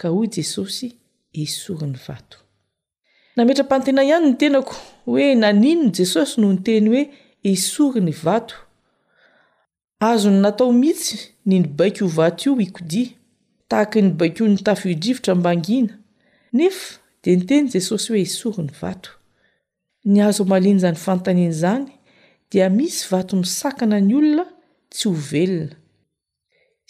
ka 0.00 0.06
hoy 0.14 0.26
jesosy 0.36 0.86
esorin'ny 1.42 1.98
vato 2.08 2.38
nametra 3.36 3.62
ampantena 3.64 4.02
ihany 4.04 4.26
ny 4.28 4.34
tenako 4.40 4.74
hoe 5.06 5.28
naninony 5.42 5.92
jesosy 5.98 6.34
noho 6.40 6.52
nyteny 6.56 6.86
hoe 6.90 7.02
esory 7.50 8.00
ny 8.06 8.12
vato 8.24 8.54
azony 10.08 10.38
natao 10.44 10.70
mihitsy 10.80 11.16
ny 11.48 11.56
nybaiky 11.62 12.00
ho 12.04 12.08
vato 12.18 12.40
io 12.46 12.54
ikodia 12.66 13.08
tahaky 13.68 13.98
ny 14.02 14.10
baikio 14.18 14.44
ny 14.48 14.58
tafy 14.66 14.88
idrivotra 14.94 15.32
mbangina 15.34 15.94
nefa 16.56 16.98
de 17.22 17.30
ny 17.36 17.42
teny 17.48 17.66
jesosy 17.74 18.06
hoe 18.12 18.20
esoriny 18.28 18.70
vato 18.80 19.10
ny 20.10 20.18
azo 20.28 20.42
malinja 20.50 20.90
ny 20.92 20.96
fantanian' 21.06 21.50
izany 21.56 21.88
dia 22.50 22.68
misy 22.70 23.08
vato 23.12 23.32
misakana 23.42 23.96
ny 24.06 24.14
olona 24.18 24.46
tsy 24.90 25.04
ho 25.08 25.14
velona 25.30 25.76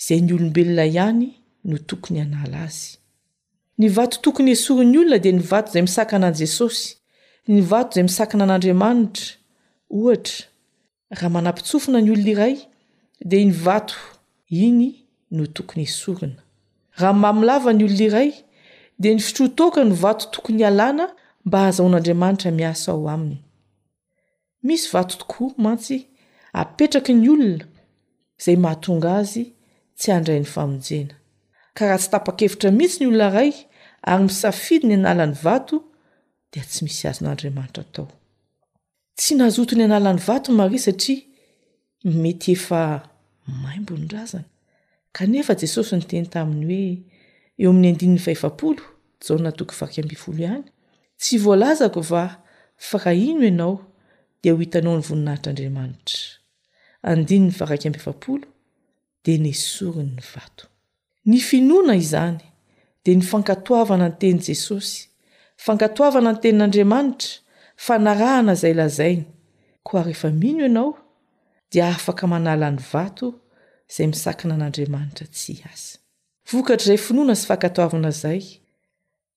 izay 0.00 0.20
ny 0.24 0.30
olombelona 0.34 0.84
ihany 0.92 1.26
no 1.68 1.76
tokony 1.88 2.18
anala 2.24 2.58
azy 2.68 2.90
ny 3.78 3.88
vato 3.90 4.18
tokony 4.22 4.50
esorin'ny 4.56 4.98
olona 4.98 5.18
di 5.18 5.32
ny 5.32 5.42
vato 5.50 5.70
izay 5.72 5.82
misakana 5.82 6.26
an' 6.30 6.36
jesosy 6.40 6.94
ny 7.50 7.62
vato 7.70 7.90
izay 7.94 8.06
misakana 8.08 8.42
an'andriamanitra 8.46 9.26
ohatra 9.96 10.36
raha 11.14 11.28
manampitsofina 11.36 11.98
ny 12.00 12.10
olona 12.14 12.30
iray 12.34 12.54
dia 13.28 13.42
ny 13.48 13.54
vato 13.66 13.96
iny 14.66 14.88
no 15.36 15.44
tokony 15.56 15.84
esorona 15.90 16.38
raha 17.00 17.12
mamilava 17.24 17.70
ny 17.74 17.84
olona 17.84 18.04
iray 18.08 18.30
dia 19.00 19.12
ny 19.14 19.20
fitrotoaka 19.26 19.80
ny 19.88 19.94
vato 20.04 20.24
tokony 20.34 20.62
alàna 20.70 21.04
mba 21.46 21.58
hahazahon'andriamanitra 21.64 22.50
miasa 22.50 22.92
ao 22.92 23.08
aminy 23.08 23.38
misy 24.62 24.86
vato 24.94 25.14
tokoa 25.18 25.52
mantsy 25.64 25.96
apetraky 26.52 27.12
ny 27.20 27.28
olona 27.34 27.64
izay 28.40 28.56
mahatonga 28.64 29.10
azy 29.20 29.42
tsy 29.98 30.08
andrai 30.16 30.38
n'ny 30.38 30.50
famonjena 30.54 31.14
kaha 31.76 31.96
tsy 31.98 32.08
tapa-kevitra 32.14 32.70
mihitsy 32.78 32.98
ny 33.02 33.06
olona 33.10 33.28
ray 33.36 33.50
ary 34.10 34.24
misafidy 34.28 34.86
ny 34.88 34.94
analany 35.02 35.34
vato 35.44 35.76
de 36.52 36.60
tsy 36.70 36.80
misy 36.86 37.04
azonaandriamanitra 37.10 37.82
atao 37.86 38.06
tsy 39.18 39.32
nazoto 39.40 39.74
ny 39.76 39.84
anala 39.86 40.10
n'ny 40.14 40.22
vato 40.28 40.48
maria 40.60 40.80
satria 40.86 41.18
mety 42.22 42.50
efa 42.56 42.80
maimbonyndrazana 43.62 44.46
kanefa 45.16 45.52
jesosy 45.62 45.92
nyteny 45.98 46.26
taminy 46.34 46.66
hoe 46.68 47.02
eo 47.62 47.70
amin'ny 47.72 47.88
andinin'ny 47.92 48.22
fahefapolo 48.26 48.82
zao 49.26 49.36
natoko 49.44 49.74
vaakabifolo 49.80 50.36
ihany 50.46 50.64
tsy 51.20 51.34
voalazako 51.44 52.00
va 52.10 52.22
farahahino 52.88 53.44
ianao 53.50 53.74
di 54.40 54.50
ho 54.50 54.56
hitanao 54.62 54.94
ny 54.98 55.04
voninahitr' 55.08 55.50
andriamanitra 55.50 56.18
andinin'ny 57.10 57.52
varakambefapolo 57.58 58.46
de 59.24 59.32
nysorinny 59.46 60.20
vato 60.34 60.64
ny 61.24 61.40
finoana 61.40 61.96
izany 61.96 62.38
dia 63.04 63.14
ny 63.16 63.22
fankatoavana 63.24 64.08
ny 64.12 64.16
teny 64.20 64.40
jesosy 64.46 65.08
fankatoavana 65.66 66.32
ny 66.34 66.38
tenin'andriamanitra 66.40 67.40
fa 67.76 67.98
narahana 67.98 68.52
izay 68.56 68.74
lazainy 68.76 69.24
ko 69.82 69.98
a 69.98 70.02
rehefa 70.04 70.30
mino 70.30 70.60
ianao 70.68 70.92
dia 71.72 71.88
afaka 71.88 72.26
manala 72.28 72.70
ny 72.70 72.76
vato 72.92 73.32
izay 73.90 74.06
misakana 74.12 74.54
an'andriamanitra 74.58 75.26
tsy 75.32 75.58
aza 75.72 75.98
vokatr' 76.52 76.88
izay 76.90 77.00
finoana 77.06 77.34
sy 77.40 77.46
fankatoavana 77.48 78.12
izay 78.14 78.42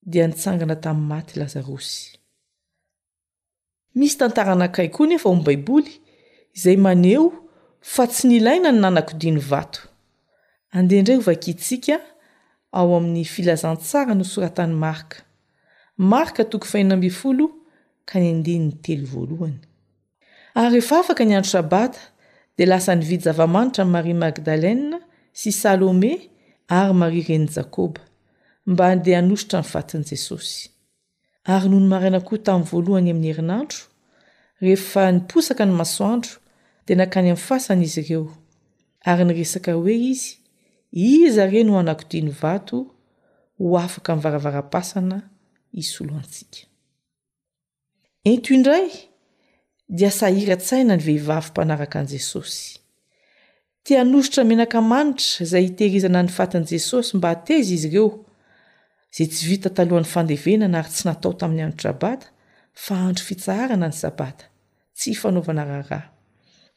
dia 0.06 0.26
nitsangana 0.28 0.76
tamin'ny 0.76 1.08
maty 1.10 1.38
lazarosy 1.40 2.18
misy 3.96 4.16
tantarana 4.20 4.64
akay 4.68 4.88
koa 4.92 5.06
nefa 5.08 5.28
omi'ny 5.32 5.44
baiboly 5.44 5.92
izay 6.54 6.76
maneo 6.76 7.30
fa 7.80 8.04
tsy 8.12 8.28
nilaina 8.28 8.72
ny 8.76 8.80
nanakodiny 8.80 9.40
vato 9.40 9.87
andehaindray 10.76 11.18
vakintsika 11.28 11.96
ao 12.78 12.88
amin'ny 12.96 13.24
filazantsara 13.34 14.12
nosoratan'ny 14.20 14.74
marka 14.84 15.16
marka 16.12 16.42
toko 16.50 16.66
faina 16.72 16.92
ambifolo 16.98 17.44
ka 18.08 18.16
ny 18.22 18.26
andenyny 18.34 18.72
telo 18.84 19.06
voalohany 19.14 19.58
ary 20.60 20.68
rehefa 20.74 20.94
afaka 21.02 21.22
ny 21.26 21.34
andro 21.38 21.50
sabata 21.54 21.98
dia 22.56 22.66
lasany 22.72 23.02
vidyzavamanitra 23.10 23.82
ny 23.86 23.90
mariea 23.94 24.16
magdalena 24.24 24.98
sy 25.38 25.46
i 25.50 25.52
salome 25.62 26.12
ary 26.78 26.94
maria 27.02 27.24
reni 27.28 27.46
jakôba 27.56 28.02
mba 28.70 28.82
andeha 28.92 29.18
hanositra 29.20 29.58
ny 29.62 29.66
fatin' 29.74 30.04
jesosy 30.10 30.60
ary 31.54 31.66
no 31.72 31.78
ny 31.82 31.88
maraina 31.92 32.20
ko 32.28 32.32
tamin'ny 32.46 32.70
voalohany 32.70 33.08
amin'ny 33.12 33.30
herinandro 33.32 33.78
rehefa 34.64 35.02
niposaka 35.14 35.62
ny 35.68 35.72
masoandro 35.80 36.32
dia 36.86 36.96
nankany 37.00 37.28
amin'ny 37.32 37.44
foasany 37.48 37.82
izy 37.88 38.00
ireo 38.04 38.22
ary 39.10 39.22
nyresaka 39.28 39.70
hoe 39.78 39.96
izy 40.12 40.32
iza 41.04 41.44
re 41.46 41.62
no 41.64 41.72
ho 41.74 41.78
anakodi 41.80 42.22
ny 42.22 42.30
vato 42.42 42.76
ho 43.58 43.78
afaka 43.86 44.12
'varavarapasana 44.20 45.16
isolo 45.82 46.12
antsika 46.20 46.58
ento 48.30 48.48
indray 48.56 48.86
dia 49.98 50.10
sahiratsaina 50.20 50.92
ny 50.98 51.02
vehivavy 51.08 51.48
mpanaraka 51.50 51.96
an'i 52.00 52.10
jesosy 52.16 52.64
tianositra 53.86 54.42
menanka 54.50 54.78
manitra 54.92 55.28
izay 55.46 55.64
hitehirizana 55.68 56.20
ny 56.26 56.30
fatin'i 56.38 56.66
jesosy 56.76 57.10
mba 57.16 57.28
hateza 57.32 57.70
izy 57.76 57.88
ireo 57.90 58.06
izay 59.14 59.28
tsy 59.32 59.44
vita 59.50 59.68
talohan'ny 59.76 60.10
fandevenana 60.14 60.76
ary 60.80 60.90
tsy 60.94 61.04
natao 61.08 61.32
tamin'ny 61.40 61.64
andro 61.68 61.78
tsabata 61.82 62.26
fa 62.84 62.94
andro 63.08 63.24
fitsaharana 63.30 63.86
ny 63.90 63.96
sabata 64.02 64.44
tsy 64.98 65.08
hifanaovana 65.14 65.62
raharaha 65.70 66.00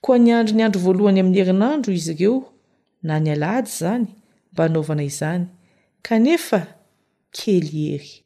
koa 0.03 0.17
ny 0.23 0.29
andro 0.39 0.53
ny 0.57 0.63
andro 0.65 0.79
voalohany 0.86 1.19
amin'ny 1.23 1.39
herinandro 1.41 1.91
izy 1.99 2.13
ireo 2.17 2.36
na 3.03 3.17
ny 3.19 3.31
alahady 3.33 3.69
zany 3.69 4.07
mba 4.53 4.63
anaovana 4.65 5.03
izany 5.03 5.45
kanefa 6.05 6.61
kely 7.35 7.67
hery 7.67 8.23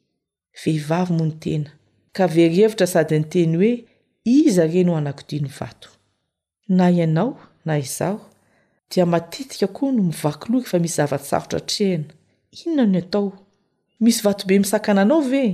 vehivavy 0.64 1.14
moa 1.14 1.28
ny 1.28 1.34
tena 1.44 1.70
ka 2.16 2.28
verihevitra 2.28 2.88
sady 2.88 3.20
nyteny 3.20 3.56
hoe 3.58 3.72
iza 4.38 4.68
reno 4.68 4.92
ho 4.92 4.98
anakodiny 4.98 5.50
vato 5.60 5.90
na 6.70 6.90
ianao 6.92 7.38
na 7.66 7.78
izaho 7.80 8.22
dia 8.92 9.06
matetika 9.06 9.68
koa 9.68 9.92
no 9.92 10.04
mivakiloky 10.04 10.68
fa 10.70 10.80
misy 10.80 10.96
zavatsarotra 10.98 11.60
trehina 11.60 12.12
inona 12.66 12.86
no 12.86 13.00
atao 13.00 13.32
misy 14.04 14.22
vatobe 14.24 14.60
misakana 14.60 15.02
anao 15.02 15.22
ve 15.32 15.46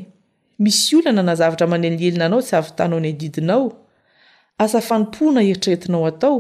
misy 0.60 0.95
olana 0.95 1.23
nazavatra 1.23 1.67
manelielina 1.67 2.25
anao 2.25 2.41
tsy 2.41 2.55
avytana 2.55 2.95
ao 2.95 2.99
ny 3.01 3.10
adidinao 3.10 3.69
asafanompoana 4.63 5.41
heritrretinao 5.41 6.03
hatao 6.05 6.38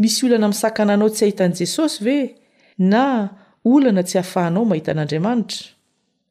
misy 0.00 0.26
olana 0.26 0.46
amisakana 0.46 0.92
anao 0.94 1.10
tsy 1.10 1.24
ahitan' 1.24 1.54
jesosy 1.60 2.04
ve 2.04 2.16
na 2.78 3.02
olana 3.64 4.02
tsy 4.02 4.16
hahafahanao 4.18 4.64
mahitan'andriamanitra 4.70 5.60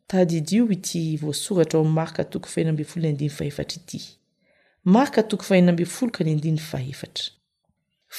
tadydio 0.09 0.63
ity 0.75 1.01
voasoratra 1.21 1.77
ao 1.77 1.83
amin'ny 1.85 1.95
marka 1.99 2.23
toko 2.31 2.47
faena 2.55 2.69
ambin 2.73 2.85
folo 2.89 3.05
ny 3.09 3.13
andiny 3.17 3.31
faefatra 3.39 3.75
ity 3.81 3.99
marka 4.95 5.21
toko 5.29 5.43
fahena 5.49 5.69
ambinyfolo 5.73 6.11
ka 6.15 6.21
ny 6.25 6.31
andiny 6.35 6.59
faefatra 6.71 7.25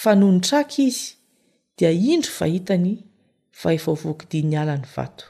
fa 0.01 0.11
no 0.21 0.27
nitraky 0.33 0.83
izy 0.89 1.05
dia 1.77 1.91
indro 2.15 2.31
fahitany 2.39 2.93
fa 3.61 3.75
efa 3.77 3.91
ovoakodiny 3.93 4.57
alany 4.63 4.87
vato 4.95 5.25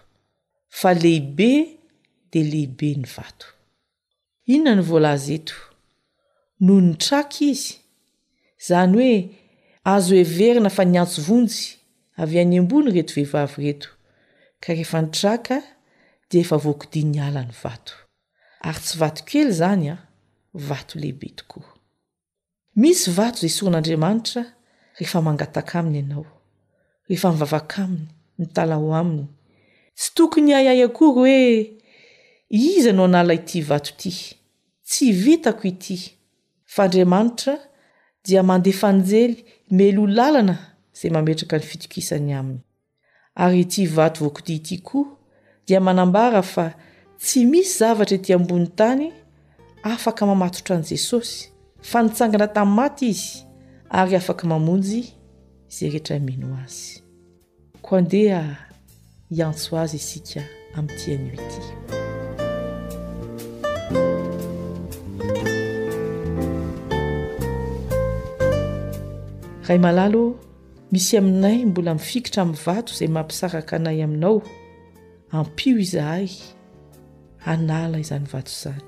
fa 0.80 0.90
lehibe 1.02 1.50
de 2.33 2.40
lehibe 2.52 2.88
ny 3.00 3.06
vato 3.16 3.46
inona 4.52 4.76
ny 4.76 4.83
volazeto 4.90 5.54
noho 6.64 6.80
nytraky 6.88 7.46
izy 7.54 7.70
izany 8.61 8.94
hoe 8.98 9.12
azo 9.84 10.14
hoeverina 10.14 10.70
fa 10.70 10.84
niantso 10.84 11.22
vonjy 11.22 11.76
avy 12.16 12.38
any 12.40 12.58
ambony 12.58 12.90
reto 12.90 13.14
vehivavyreto 13.14 13.88
ka 14.60 14.72
rehefa 14.72 15.02
nitraka 15.02 15.60
dia 16.30 16.40
efa 16.40 16.56
voakodiny 16.56 17.20
ala 17.20 17.44
ny 17.46 17.54
vato 17.62 17.94
ary 18.60 18.80
tsy 18.82 18.98
vato 18.98 19.24
kely 19.28 19.50
zany 19.52 19.88
a 19.94 19.96
vato 20.54 20.98
lehibe 21.00 21.32
tokoa 21.36 21.64
misy 22.76 23.08
vato 23.16 23.46
izay 23.46 23.56
soron'andriamanitra 23.58 24.44
rehefa 24.98 25.22
mangataka 25.24 25.78
aminy 25.78 25.98
ianao 26.00 26.26
rehefa 27.08 27.32
mivavaka 27.32 27.82
aminy 27.84 28.08
mitalaho 28.38 28.94
aminy 28.94 29.26
tsy 29.96 30.12
tokony 30.14 30.54
ayay 30.54 30.82
akory 30.84 31.14
hoe 31.14 31.76
iza 32.50 32.92
no 32.92 33.04
anala 33.08 33.34
ity 33.34 33.62
vato 33.62 33.96
ity 33.96 34.14
tsy 34.84 35.12
vitako 35.24 35.68
ity 35.72 35.98
fa 36.68 36.82
andriamanitra 36.84 37.56
dia 38.24 38.42
mandefanjely 38.44 39.44
melo 39.70 40.06
lalana 40.06 40.59
izay 40.94 41.11
mametraka 41.12 41.56
ny 41.59 41.62
fitokisany 41.64 42.33
aminy 42.35 42.61
ary 43.35 43.61
ity 43.62 43.87
vato 43.87 44.24
voakodi 44.24 44.56
ity 44.59 44.78
koa 44.83 45.04
dia 45.66 45.80
manambara 45.80 46.42
fa 46.42 46.74
tsy 47.18 47.47
misy 47.47 47.78
zavatra 47.78 48.16
ety 48.18 48.32
ambony 48.34 48.66
tany 48.66 49.12
afaka 49.82 50.26
mamatotran'i 50.26 50.88
jesosy 50.90 51.49
fa 51.80 52.03
nitsangana 52.03 52.49
tamin'ny 52.49 52.76
maty 52.76 53.07
izy 53.09 53.30
ary 53.99 54.16
afaka 54.16 54.47
mamonjy 54.49 55.03
izay 55.70 55.88
rehetra 55.90 56.18
mino 56.18 56.57
azy 56.64 57.01
ko 57.82 57.97
andeha 57.97 58.44
hiantso 59.30 59.78
azy 59.78 59.97
isika 59.97 60.42
amin'nytianyo 60.74 61.32
ity 61.38 61.99
ra 69.70 69.78
malalo 69.78 70.34
misy 70.92 71.16
aminay 71.16 71.64
mbola 71.64 71.94
mifikitra 71.94 72.42
amin'ny 72.42 72.60
vato 72.66 72.92
izay 72.96 73.08
mampisaraka 73.14 73.72
anay 73.76 73.98
aminao 74.04 74.42
ampio 75.38 75.76
izahay 75.84 76.28
anala 77.52 78.00
izany 78.02 78.26
vato 78.32 78.50
izany 78.50 78.82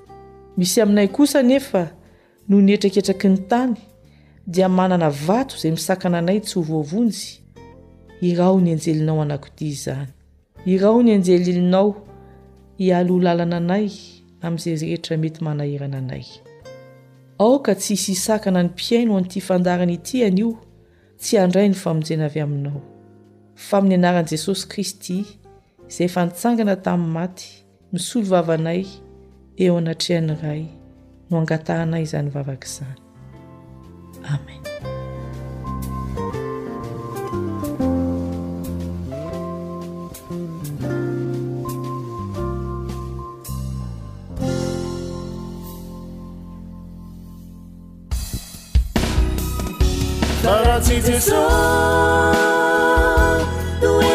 misy 0.57 0.81
aminay 0.83 1.07
kosa 1.17 1.39
nefa 1.43 1.83
noho 2.47 2.61
nyetraketraky 2.67 3.27
ny 3.33 3.37
tany 3.49 3.75
dia 4.53 4.67
manana 4.79 5.09
vato 5.27 5.55
izay 5.57 5.71
misakana 5.77 6.17
anay 6.19 6.39
tsy 6.43 6.53
ho 6.59 6.61
voavonjy 6.69 7.25
irao 8.27 8.59
ny 8.63 8.69
anjelinao 8.75 9.21
anakodia 9.21 9.67
izany 9.75 10.11
irao 10.65 10.97
ny 11.05 11.11
anjelininao 11.15 11.89
hialolalana 12.77 13.57
anay 13.63 13.87
amin'izay 14.45 14.75
rehetra 14.85 15.15
mety 15.17 15.39
manaherana 15.47 15.97
anay 16.03 16.27
aoka 17.39 17.71
tsi 17.75 17.95
hsy 17.95 18.11
hisakana 18.11 18.63
ny 18.63 18.69
mpiaino 18.75 19.13
hoan'ity 19.15 19.39
fandarany 19.47 19.93
ityanyio 19.95 20.51
tsy 21.23 21.37
andray 21.39 21.69
no 21.69 21.75
famonjena 21.75 22.25
avy 22.29 22.39
aminao 22.43 22.81
fa 23.55 23.77
amin'ny 23.79 23.95
anaran'i 23.99 24.29
jesosy 24.33 24.67
kristy 24.73 25.17
izay 25.89 26.07
efa 26.09 26.21
nitsangana 26.27 26.75
tamin'ny 26.85 27.15
maty 27.17 27.47
misolovavanay 27.93 28.81
eo 29.63 29.73
anatrehany 29.81 30.33
ray 30.43 30.61
no 31.29 31.35
angatahanay 31.41 32.01
izany 32.05 32.29
vavaka 32.35 32.65
izany 32.71 32.97
amena 34.33 34.91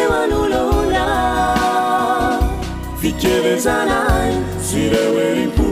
eneanolona 0.01 1.09
vikerezanai 3.01 4.33
sireoerimpo 4.69 5.67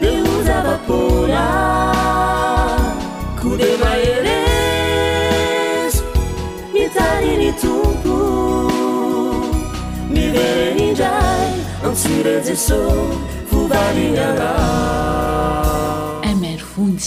de 0.00 0.08
ozavapora 0.30 1.48
kode 3.40 3.70
maerezo 3.82 6.02
mitariny 6.74 7.50
tonko 7.62 8.16
mirereny 10.14 10.82
indray 10.90 11.48
amsire 11.86 12.36
jeso 12.46 12.80
vobarinnana 13.52 14.50
mer 16.42 16.60
fony 16.72 17.06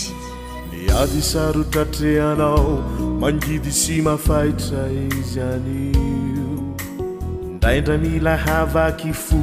miadi 0.71 1.21
sarotratrehanao 1.31 2.73
mangidy 3.19 3.71
sy 3.71 4.01
mafaitra 4.03 4.87
izy 4.91 5.39
anio 5.41 6.45
ndraindra 7.55 7.97
mila 7.97 8.35
havaky 8.37 9.13
fo 9.13 9.39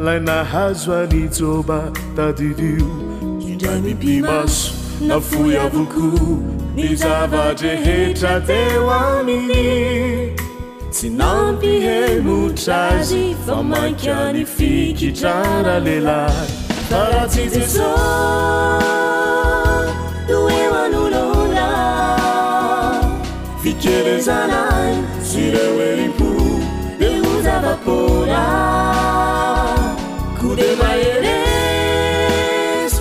lay 0.00 0.20
nahazo 0.20 0.94
anijoba 0.98 1.92
tadirio 2.16 2.86
indra 3.48 3.78
ny 3.80 3.94
pimaso 3.94 4.72
na 5.00 5.20
foy 5.20 5.56
avoko 5.58 6.04
ny 6.76 6.96
zavatrehetra 6.96 8.40
te 8.46 8.60
o 8.78 8.90
aminy 8.90 10.32
tsy 10.90 11.08
nampihemotrazy 11.10 13.34
fa 13.46 13.62
mankany 13.62 14.44
fikitrara 14.46 15.78
lehlay 15.80 16.48
taratsisy 16.90 17.60
zo 17.74 18.95
qeresani 23.80 25.02
sire 25.28 25.64
welimp 25.76 26.18
deuda 27.00 27.54
vapora 27.64 28.46
kude 30.40 30.70
maeres 30.80 32.92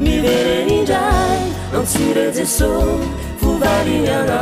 mirerenijai 0.00 1.40
antire 1.78 2.26
zeso 2.36 2.70
vuvariana 3.42 4.40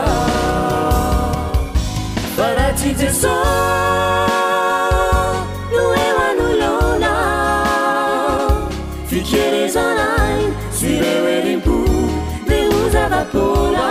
paratizeso 2.36 3.36
nueanulona 5.74 7.12
fiqerezonai 9.09 10.42
zuirewelimpu 10.78 11.76
deuzavakona 12.49 13.90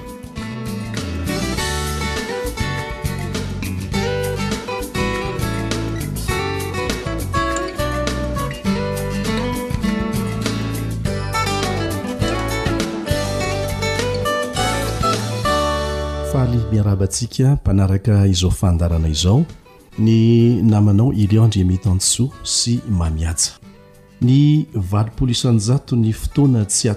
atsika 17.03 17.53
mpanaraka 17.55 18.25
izao 18.27 18.51
fandarana 18.51 19.07
izao 19.07 19.43
ny 19.99 20.61
namnao 20.63 21.13
ileo 21.15 21.43
andre 21.43 21.63
metans 21.63 22.19
sy 22.43 22.79
iny 22.87 24.65
toana 26.33 26.65
ty 26.65 26.89
a 26.89 26.95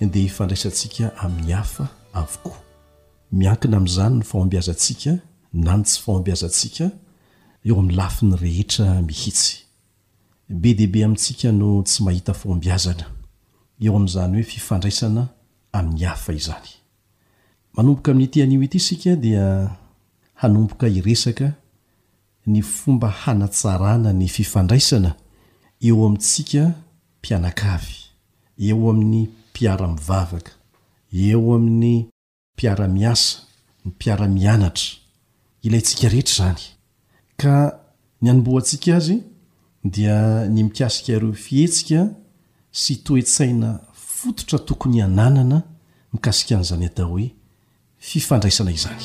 de 0.00 0.20
indraiantsika 0.22 1.10
amin'ny 1.18 1.52
hafa 1.52 1.86
avo 2.12 2.50
iaina 3.32 3.76
azany 3.86 4.14
ny 4.18 4.22
fahmbiazatsika 4.30 5.12
nanysy 5.52 6.00
hmbiazasikaoaeeee 6.06 8.00
ahaoyhoe 13.94 14.42
fiandaisana 14.42 15.28
aiyaf 15.72 16.28
iany 16.28 16.68
manomboka 17.76 18.10
amin'ny 18.12 18.30
tian'io 18.30 18.62
ity 18.64 18.80
sika 18.80 19.16
dia 19.16 19.70
hanomboka 20.40 20.88
iresaka 20.88 21.52
ny 22.46 22.62
fomba 22.62 23.10
hanatsarana 23.22 24.12
ny 24.12 24.28
fifandraisana 24.28 25.12
eo 25.82 26.06
amintsika 26.06 26.72
mpianak 27.18 27.60
avy 27.74 27.94
eo 28.70 28.90
amin'ny 28.90 29.20
mpiara-mivavaka 29.50 30.52
eo 31.12 31.54
amin'ny 31.56 31.96
mpiara-miasa 32.54 33.28
ny 33.84 33.88
mpiara-mianatra 33.90 34.96
ilayntsika 35.62 36.08
rehetra 36.08 36.34
zany 36.38 36.62
ka 37.40 37.54
ny 38.22 38.30
anom-boantsika 38.30 38.96
azy 38.96 39.16
dia 39.84 40.48
ny 40.48 40.62
mikasika 40.64 41.12
ireo 41.12 41.32
fihetsika 41.32 42.08
sy 42.72 42.94
toe-tsaina 43.04 43.80
fototra 43.92 44.58
tokony 44.58 45.02
ananana 45.04 45.58
mikasik 46.12 46.52
an'izany 46.56 46.86
atao 46.88 47.08
hoe 47.12 47.35
fifandraisana 48.10 48.72
izany 48.78 49.04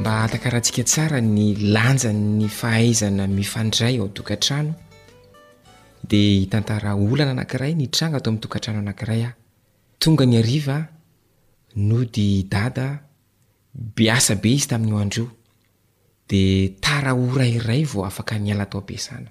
mba 0.00 0.10
hata-karahantsika 0.20 0.82
tsara 0.90 1.18
ny 1.34 1.46
lanja 1.74 2.10
ny 2.38 2.46
fahaizana 2.60 3.24
mifandray 3.38 3.94
aodokantrano 3.98 4.72
de 6.10 6.20
hitantara 6.42 6.90
olana 7.04 7.30
anankiray 7.36 7.72
nitranga 7.80 8.16
atao 8.18 8.30
ami'ny 8.30 8.42
dokantrano 8.44 8.78
anakiray 8.84 9.22
ah 9.28 9.34
tonga 10.02 10.24
ny 10.30 10.34
ariva 10.42 10.78
noho 11.88 12.04
di 12.16 12.28
dada 12.54 12.86
beasa 13.96 14.32
be 14.42 14.48
izy 14.56 14.66
tamin'ny 14.72 14.94
hoandro 14.96 15.24
io 15.26 15.30
de 16.30 16.42
taraora 16.84 17.46
iray 17.58 17.82
vao 17.92 18.02
afaka 18.10 18.34
ny 18.42 18.48
ala 18.54 18.64
atao 18.68 18.80
am-piasana 18.84 19.30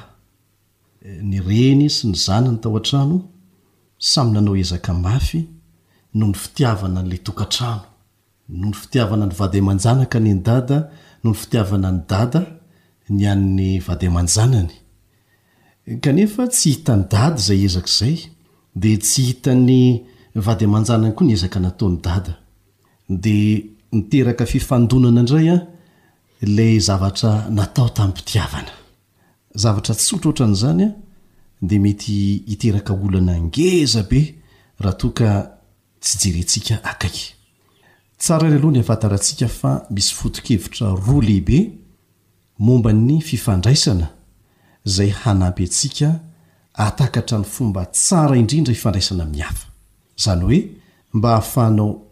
eh, 1.05 1.19
ny 1.23 1.39
reny 1.47 1.91
sy 1.91 2.09
ny 2.09 2.17
zanany 2.17 2.59
tao 2.63 2.77
an-trano 2.81 3.19
samy 3.99 4.33
nanao 4.35 4.57
ezaka 4.57 4.93
mafy 4.95 5.43
no 6.17 6.27
ny 6.27 6.35
fitiavana 6.43 7.03
n'la 7.03 7.19
tokantrano 7.27 7.85
no 8.59 8.65
ny 8.69 8.75
fitiavana 8.83 9.27
ny 9.27 9.35
vady 9.41 9.59
aman-janaka 9.63 10.19
ny 10.21 10.33
ny 10.35 10.41
dada 10.49 10.79
no 11.23 11.31
ny 11.31 11.39
fitiavana 11.41 11.91
ny 11.93 12.01
dada 12.09 12.41
ny 13.09 13.25
ann'ny 13.33 13.71
vady 13.87 14.07
aman-janany 14.11 14.75
kanefa 16.03 16.43
tsy 16.49 16.69
hitan'ny 16.75 17.05
dada 17.13 17.37
zay 17.47 17.61
ezakaizay 17.69 18.17
dia 18.81 18.99
tsy 19.05 19.23
hitany 19.29 19.81
vady 20.47 20.65
aman-janany 20.69 21.13
koa 21.17 21.27
ny 21.27 21.33
ezaka 21.37 21.59
nataony 21.61 21.97
dada 22.07 22.33
dia 23.23 23.63
niteraka 23.93 24.45
fifandonana 24.53 25.21
indray 25.25 25.49
a 25.55 25.57
lay 26.43 26.81
zavatra 26.81 27.47
natao 27.51 27.89
tamin'ny 27.89 28.11
mpitiavana 28.13 28.71
zavatra 29.55 29.95
ts 29.95 30.13
otra 30.13 30.29
ohatran' 30.29 30.53
izany 30.53 30.83
a 30.83 30.95
dia 31.63 31.81
mety 31.81 32.43
hiteraka 32.47 32.93
olana 32.93 33.35
ngeza 33.41 34.03
be 34.03 34.35
raha 34.81 34.97
toa 34.97 35.13
ka 35.15 35.59
tsy 36.01 36.19
jeryntsika 36.21 36.75
akaiky 36.83 37.35
tsara 38.19 38.49
ly 38.49 38.57
aloha 38.57 38.73
ny 38.73 38.81
afatarantsika 38.81 39.49
fa 39.49 39.87
misy 39.91 40.15
foto-kevitra 40.15 40.89
roa 41.07 41.23
lehibe 41.23 41.59
momba 42.59 42.93
ny 42.93 43.21
fifandraisana 43.21 44.09
zay 44.85 45.11
hanampy 45.11 45.65
atsika 45.65 46.21
atakatra 46.75 47.39
ny 47.39 47.45
fomba 47.45 47.87
tsara 47.87 48.37
indrindra 48.37 48.73
hifandraisana 48.75 49.25
mi'ny 49.25 49.43
hafa 49.43 49.67
zany 50.19 50.45
hoe 50.45 50.61
mba 51.15 51.29
hahafahanao 51.31 52.12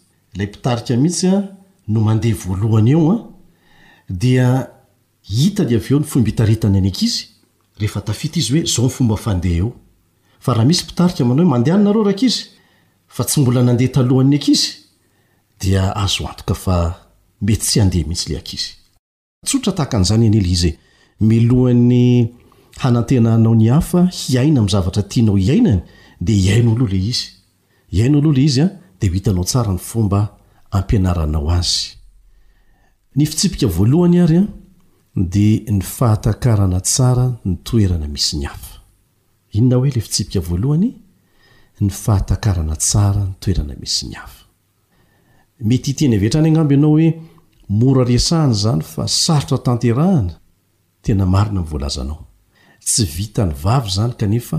lay 0.35 0.47
pitarika 0.47 0.95
mihitsya 0.95 1.43
no 1.87 1.99
mandeha 2.01 2.35
voalohany 2.37 2.91
eoa 2.91 3.15
dia 4.09 4.67
hita 5.23 5.63
ly 5.63 5.75
av 5.75 5.87
eo 5.91 5.99
ny 5.99 6.05
fombhitaitany 6.05 6.77
any 6.77 6.87
akiz 6.87 7.13
rehefa 7.79 8.01
tafita 8.01 8.39
izy 8.39 8.51
hoe 8.59 8.65
zao 8.67 8.85
nyfomba 8.85 9.17
fandeh 9.17 9.57
eo 9.57 9.71
fa 10.39 10.53
raha 10.53 10.65
misy 10.65 10.85
pitarika 10.87 11.25
mnao 11.25 11.35
hoe 11.37 11.45
mandehanynareo 11.51 12.03
rakiz 12.03 12.35
fa 13.07 13.23
tsy 13.23 13.41
mbola 13.41 13.63
nande 13.63 13.87
talohany 13.91 14.35
ai 15.63 15.75
azoano 15.95 16.43
e 17.47 17.55
sy 17.61 17.79
demihitsy 17.89 18.27
le 18.29 18.41
'yn'yaaennao 22.81 23.55
ny 23.55 23.69
afa 23.69 24.07
hiaina 24.09 24.61
mzavatra 24.61 25.03
tianao 25.03 25.37
iainany 25.37 25.81
de 26.21 26.33
iainao 26.33 26.75
alohale 26.75 26.97
izialohale 27.91 28.43
izy 28.43 28.61
dia 29.01 29.11
itanao 29.19 29.43
tsara 29.43 29.71
ny 29.73 29.79
fomba 29.89 30.21
ampianaranao 30.77 31.47
azy 31.59 31.83
ny 33.17 33.23
fitsipika 33.29 33.67
voalohany 33.77 34.17
ary 34.23 34.37
an 34.41 34.47
dia 35.33 35.71
ny 35.77 35.81
fahatakarana 35.95 36.79
tsara 36.91 37.25
n 37.45 37.51
toerana 37.67 38.07
mis 38.15 38.27
n 38.39 38.43
ainona 39.53 39.75
hoe 39.77 39.89
l 39.89 39.97
fitsipav 40.05 40.47
ny 40.81 41.89
fahataana 42.03 42.75
tara 42.89 43.21
ntoerana 43.33 43.75
mis 43.81 43.95
y 44.03 44.15
a 44.21 44.25
mety 45.69 45.91
iteny 45.91 46.13
avihetra 46.17 46.39
any 46.41 46.51
anamb 46.55 46.71
ianao 46.75 46.93
hoe 46.95 47.09
mora 47.79 48.03
risahany 48.13 48.53
zany 48.63 48.81
fa 48.93 49.03
sarotra 49.23 49.57
tanterahana 49.67 50.33
tena 51.03 51.25
marina 51.33 51.59
mi'voalazanao 51.61 52.21
tsy 52.87 53.03
vita 53.15 53.41
ny 53.49 53.53
vavy 53.65 53.89
zany 53.97 54.13
kanefa 54.21 54.57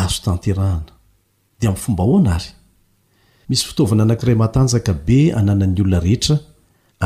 azo 0.00 0.18
tanterahana 0.26 0.92
diaamn'ny 1.58 1.82
fomba 1.84 2.04
ona 2.16 2.32
ay 2.40 2.46
misy 3.52 3.66
fitaovana 3.68 4.02
anankiray 4.06 4.36
matanjaka 4.44 4.92
be 5.06 5.18
ananan'ny 5.40 5.80
olona 5.82 5.98
rehetra 6.06 6.34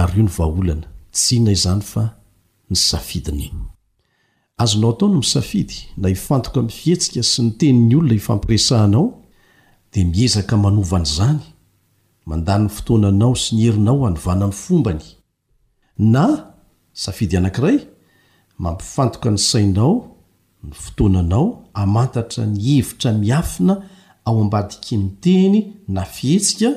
ary 0.01 0.13
io 0.19 0.25
ny 0.27 0.33
vaaholana 0.39 0.87
tsina 1.19 1.51
izany 1.59 1.83
fa 1.93 2.03
ny 2.71 2.77
safidina 2.89 3.43
iny 3.49 3.61
azonao 4.63 4.91
atao 4.95 5.09
ny 5.13 5.17
misafidy 5.23 5.79
na 6.01 6.07
hifantoka 6.13 6.61
mifihetsika 6.67 7.23
sy 7.31 7.39
ny 7.45 7.51
teniny 7.59 7.95
olona 7.99 8.15
ifampiresahinao 8.21 9.05
dia 9.93 10.05
miezaka 10.15 10.55
manovana 10.65 11.07
izany 11.13 11.43
mandany 12.31 12.67
fotoananao 12.77 13.33
sy 13.43 13.49
ny 13.57 13.63
herinao 13.67 13.99
hanovanany 14.07 14.55
fombany 14.63 15.05
na 16.15 16.25
safidy 17.05 17.35
anankiray 17.41 17.79
mampifantoka 18.65 19.29
ny 19.35 19.41
sainao 19.51 19.93
ny 20.65 20.73
fotoananao 20.85 21.47
hamantatra 21.79 22.43
ny 22.53 22.59
hevitra 22.69 23.11
miafina 23.23 23.75
ao 24.27 24.41
ambadiky 24.41 24.97
ny 24.97 25.11
teny 25.23 25.59
na 25.97 26.03
fietsika 26.15 26.71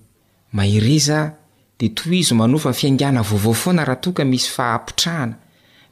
mahiriza 0.51 1.35
dia 1.79 1.89
toy 1.89 2.17
izy 2.19 2.33
manofa 2.35 2.69
ny 2.69 2.73
fiaingana 2.75 3.23
vaovao 3.23 3.53
foana 3.53 3.85
raha 3.85 3.95
toaka 3.99 4.25
misy 4.25 4.49
fahaampotrahana 4.49 5.35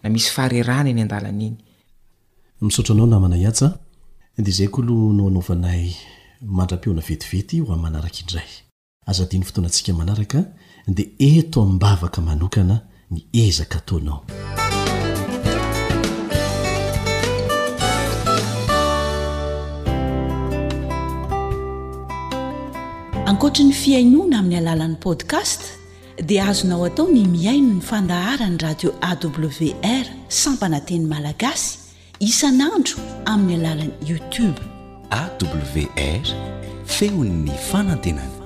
na 0.03 0.09
misy 0.09 0.29
faharerana 0.31 0.89
eny 0.89 1.01
andalana 1.01 1.43
iny 1.43 1.57
misotranao 2.61 3.07
namana 3.07 3.35
atsa 3.49 3.77
dia 4.37 4.53
zay 4.53 4.67
koloh 4.67 5.13
nao 5.15 5.27
anaovanay 5.27 5.89
mandra-peona 6.41 7.01
vetivety 7.01 7.59
ho 7.59 7.73
ami'ny 7.73 7.81
manaraka 7.83 8.19
indray 8.21 8.49
azadian'ny 9.09 9.45
fotoanantsika 9.47 9.91
manaraka 9.99 10.39
dia 10.95 11.05
eto 11.19 11.61
amin'bavaka 11.63 12.21
manokana 12.27 12.75
ny 13.11 13.19
ezaka 13.33 13.79
taoanao 13.87 14.21
ankoatra 23.29 23.63
ny 23.63 23.73
fiainoana 23.77 24.39
amin'ny 24.41 24.57
alalan'ny 24.59 24.95
podcast 25.05 25.61
dia 26.29 26.43
azonao 26.51 26.83
atao 26.89 27.05
ny 27.13 27.21
miaino 27.35 27.75
ny 27.77 27.81
fandaharany 27.89 28.55
radio 28.65 28.89
awr 29.09 30.05
sampananteny 30.43 31.05
malagasy 31.13 31.73
isanandro 32.29 32.95
amin'ny 33.33 33.59
alalany 33.71 33.93
youtube 34.09 34.59
awr 35.21 36.27
feon'ny 36.97 37.53
fanantenany 37.69 38.38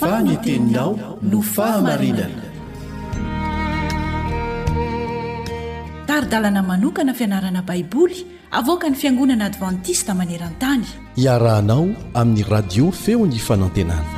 fanyteninao 0.00 0.92
no 1.30 1.38
fahamarinana 1.54 2.42
taridalana 6.08 6.60
manokana 6.70 7.12
fianarana 7.18 7.62
baiboly 7.70 8.18
avoka 8.60 8.86
ny 8.90 8.94
fiangonana 9.00 9.50
advantista 9.50 10.14
maneran-tany 10.20 10.84
iarahanao 11.24 11.88
amin'ny 12.14 12.46
radio 12.50 12.92
feony 12.92 13.38
fanaontenana 13.48 14.14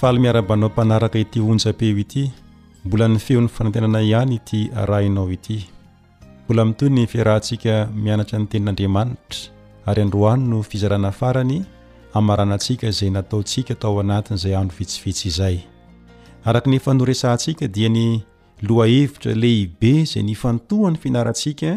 faaly 0.00 0.18
miarabanao 0.28 0.68
mpanaraka 0.74 1.18
ity 1.24 1.40
onja-peo 1.52 1.96
ity 2.04 2.28
mbola 2.88 3.06
ny 3.08 3.18
feon'ny 3.20 3.48
fanantenana 3.52 4.00
ihany 4.02 4.34
ity 4.34 4.60
arainao 4.80 5.28
ity 5.36 5.58
mbola 6.44 6.64
mitoy 6.68 6.88
ny 6.90 7.02
fiarahntsika 7.12 7.74
mianatra 8.04 8.38
ny 8.40 8.46
tenin'andriamanitra 8.52 9.40
ary 9.90 10.00
androany 10.06 10.42
no 10.52 10.60
fizarana 10.70 11.10
farany 11.20 11.56
amaranantsika 12.18 12.88
izay 12.92 13.10
nataontsika 13.16 13.74
tao 13.82 14.00
anatin' 14.02 14.38
izay 14.40 14.54
andro 14.60 14.76
vitsivetsy 14.80 15.26
izay 15.32 15.56
araka 16.48 16.70
nefa 16.72 16.94
noresahantsika 16.96 17.68
dia 17.76 17.88
ny 17.98 18.04
lohahevitra 18.68 19.32
lehibe 19.42 19.92
zay 20.12 20.22
ny 20.28 20.34
fantohany 20.42 20.96
finarantsika 21.04 21.70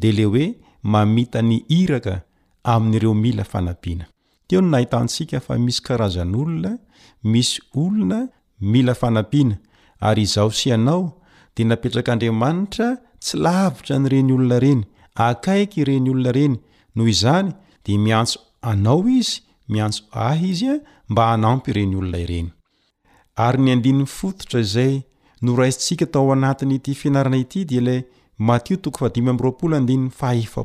dia 0.00 0.12
le 0.18 0.24
hoe 0.32 0.44
mamita 0.92 1.42
ny 1.50 1.56
iraka 1.80 2.14
amin'ireo 2.74 3.14
mila 3.24 3.44
fanampiana 3.52 4.04
teo 4.48 4.60
no 4.64 4.68
nahitantsika 4.72 5.44
fa 5.46 5.58
misy 5.66 5.80
karazan'olona 5.86 6.72
misy 7.34 7.54
olona 7.82 8.18
mila 8.72 8.94
fanampiana 9.02 9.56
ary 10.10 10.22
izaho 10.28 10.50
sy 10.58 10.68
anao 10.76 11.02
di 11.56 11.62
napetrak'andriamanitra 11.68 12.88
tsy 13.22 13.34
lavitra 13.44 13.94
nyreny 14.02 14.30
olona 14.34 14.58
reny 14.64 14.82
akaiky 15.28 15.76
ireny 15.82 16.06
olona 16.12 16.30
reny 16.38 16.54
noho 16.94 17.08
izany 17.14 17.48
di 17.84 17.92
miantso 18.04 18.38
anao 18.70 19.00
izy 19.18 19.32
miantso 19.72 20.02
ahy 20.28 20.42
izya 20.52 20.74
mba 21.12 21.22
hanampy 21.30 21.68
ireny 21.72 21.92
olona 22.00 22.18
ireny 22.26 22.46
ary 23.44 23.58
nyandiniy 23.66 24.08
fototra 24.18 24.60
zay 24.74 24.94
noraintsika 25.44 26.06
tao 26.12 26.26
anatiny 26.36 26.76
ty 26.84 26.92
fianarana 27.00 27.38
ity 27.44 27.60
diila 27.70 27.96
0 28.50 30.62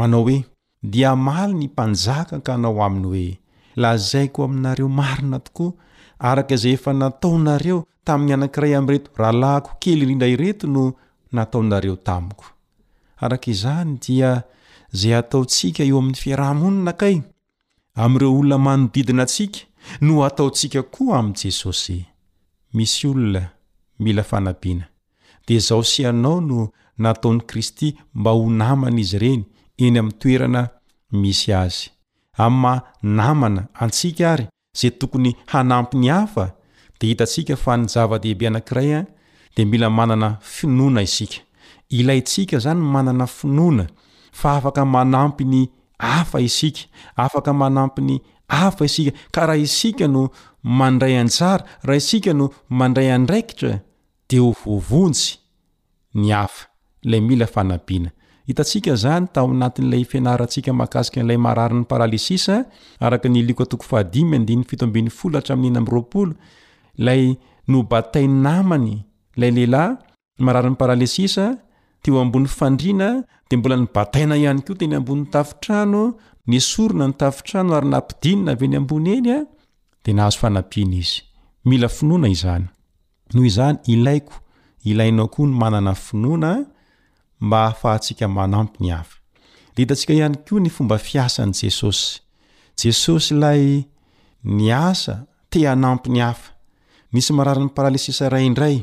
manao 0.00 0.22
hoe 0.28 0.38
dia 0.92 1.10
maly 1.26 1.54
nympanjaka 1.60 2.32
ankanao 2.36 2.78
aminy 2.86 3.08
oe 3.16 3.26
lahzaiko 3.82 4.44
aminareo 4.44 4.88
marina 4.88 5.38
tokoa 5.46 5.72
araka 6.18 6.54
izay 6.56 6.72
efa 6.78 6.92
nataonareo 7.00 7.78
tamin'ny 8.06 8.32
anankiray 8.36 8.72
ami'reto 8.78 9.08
rahalahako 9.22 9.70
kely 9.82 10.00
irindra 10.04 10.28
ireto 10.34 10.66
no 10.74 10.82
nataonareo 11.36 11.96
tamiko 12.06 12.44
araka 13.24 13.46
izany 13.54 13.90
dia 14.04 14.30
izay 14.94 15.14
ataotsika 15.22 15.82
eo 15.88 15.96
amin'ny 16.00 16.18
fiaraha-monina 16.24 16.92
kay 17.00 17.16
am'ireo 18.04 18.30
olona 18.38 18.58
manodidina 18.66 19.22
atsika 19.26 19.60
no 20.06 20.12
ataotsika 20.28 20.80
koa 20.94 21.18
ami' 21.20 21.38
jesosy 21.42 21.98
misy 22.76 23.00
olona 23.12 23.42
mila 24.04 24.22
fanabiana 24.30 24.84
di 25.46 25.58
zaho 25.66 25.84
sianao 25.92 26.38
no 26.48 26.58
nataon'ny 27.04 27.40
kristy 27.50 27.88
mba 28.20 28.30
honamana 28.40 29.00
izy 29.04 29.16
ireny 29.18 29.42
eny 29.84 29.96
ami'ny 30.00 30.16
toerana 30.22 30.62
misy 31.22 31.50
azy 31.64 31.82
a'ymanamana 32.42 33.62
antsika 33.84 34.24
ary 34.32 34.46
zay 34.80 34.90
tokony 35.00 35.30
hanampy 35.50 35.96
ny 36.00 36.08
hafa 36.14 36.46
de 37.00 37.04
hitatsika 37.10 37.54
fa 37.62 37.72
ny 37.80 37.84
java-dehibe 37.92 38.44
anankiray 38.50 38.90
a 38.98 39.04
de 39.56 39.62
mila 39.70 39.88
manana 39.98 40.28
finona 40.52 41.00
isika 41.08 41.38
ilay 41.98 42.20
ntsika 42.24 42.56
zany 42.64 42.80
manana 42.94 43.26
finona 43.38 43.84
fa 44.38 44.48
afaka 44.58 44.82
manampy 44.94 45.44
ny 45.52 45.62
afa 46.18 46.38
isika 46.48 46.80
afaka 47.24 47.50
manampy 47.60 48.00
ny 48.08 48.16
afa 48.64 48.82
isika 48.88 49.12
ka 49.34 49.40
raha 49.48 49.58
isika 49.68 50.06
no 50.14 50.22
mandray 50.78 51.14
an-jara 51.20 51.64
raha 51.86 51.96
isika 52.02 52.32
no 52.38 52.46
mandray 52.78 53.08
andraikitra 53.16 53.72
de 54.30 54.36
ho 54.42 54.48
vovontsy 54.66 55.28
ny 56.14 56.32
afa 56.44 56.62
lay 57.10 57.20
mila 57.28 57.46
fanabiana 57.54 58.10
hitantsika 58.48 58.94
zany 59.02 59.26
taoanatin'ilay 59.36 60.04
fianarantsika 60.12 60.70
makasika 60.80 61.20
n'lay 61.22 61.38
marariny 61.46 61.84
paralesisa 61.92 62.56
arak 63.06 63.24
nyo 65.62 66.26
lay 67.06 67.22
nobatay 67.72 68.26
namany 68.46 68.92
ilay 69.38 69.50
leilahy 69.56 69.90
mararin'ny 70.46 70.78
paralesis 70.82 71.34
teo 72.02 72.20
ambon'ny 72.24 72.46
andrina 72.66 73.08
de 73.50 73.54
mbola 73.58 73.76
nybataina 73.82 74.34
ihany 74.42 74.60
koteny 74.68 74.94
amboni' 74.98 75.26
tafitrano 75.34 76.02
ny 76.50 76.58
sorona 76.70 77.06
ny 77.10 77.14
tafitrano 77.20 77.70
ary 77.78 77.88
nampidinina 77.94 78.50
avyny 78.56 78.74
ambony 78.80 79.10
enya 79.16 79.38
de 80.04 80.10
ahazii 84.96 86.24
a 86.50 86.54
m 87.40 87.52
ahkay 87.52 87.98
hitantsika 89.76 90.12
ihany 90.12 90.36
koa 90.48 90.60
ny 90.60 90.70
fomba 90.70 90.98
fiasany 90.98 91.52
jesosy 91.60 92.20
jesosy 92.78 93.34
ilay 93.34 93.84
ny 94.42 94.72
asa 94.72 95.14
te 95.50 95.68
anampy 95.68 96.08
ny 96.10 96.20
hafa 96.20 96.52
misy 97.12 97.32
ara'nyraaaytsy 97.40 98.78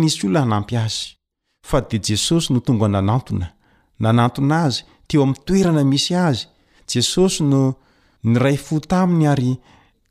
nisyna 0.00 0.40
anampy 0.42 0.76
a 0.76 0.86
a 1.72 1.80
de 1.80 1.98
jesosy 2.08 2.52
no 2.52 2.60
tongananatona 2.60 3.46
nanatona 4.00 4.62
azy 4.64 4.82
teo 5.08 5.22
ami'ny 5.22 5.38
toerana 5.46 5.84
misy 5.84 6.14
azy 6.16 6.46
jesosy 6.92 7.42
no 7.44 7.74
ny 8.24 8.38
ray 8.38 8.56
fo 8.56 8.80
taminy 8.80 9.26
ary 9.26 9.56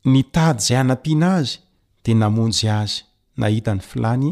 ny 0.04 0.22
tady 0.34 0.60
zay 0.66 0.76
hanampiana 0.76 1.28
azy 1.36 1.58
tenamonjy 2.04 2.68
azy 2.68 3.02
nahitany 3.40 3.80
filany 3.88 4.28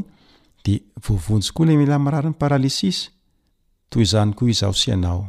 de 0.64 0.74
vovonjy 1.06 1.50
koa 1.54 1.66
la 1.66 1.74
milamararyny 1.80 2.34
paralsis 2.40 2.98
toyzany 3.88 4.32
ko 4.36 4.42
izaoianao 4.52 5.22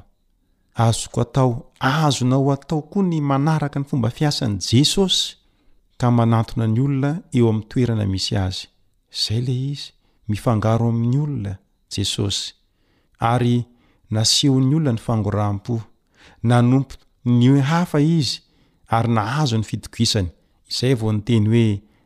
azok 0.86 1.14
ao 1.42 1.50
azonao 1.80 2.52
atao 2.52 2.82
koa 2.92 3.04
ny 3.04 3.20
manaraka 3.22 3.80
ny 3.80 3.86
fomba 3.90 4.10
fiasany 4.18 4.58
jesosy 4.70 5.20
ka 6.00 6.08
any 6.12 6.80
oonaa 6.80 7.18
ay 13.30 13.64
yaeho'ny 14.16 14.74
olona 14.76 14.94
ny 14.94 15.02
fangorampo 15.08 15.74
anompo 16.58 16.96
nyhafa 17.26 18.00
izy 18.20 18.32
ary 18.96 19.10
na 19.16 19.22
azo 19.42 19.58
ny 19.58 19.66
fidogisany 19.70 20.30
izay 20.72 20.94
vo 21.00 21.08
nyteny 21.14 21.46
hoe 21.54 21.68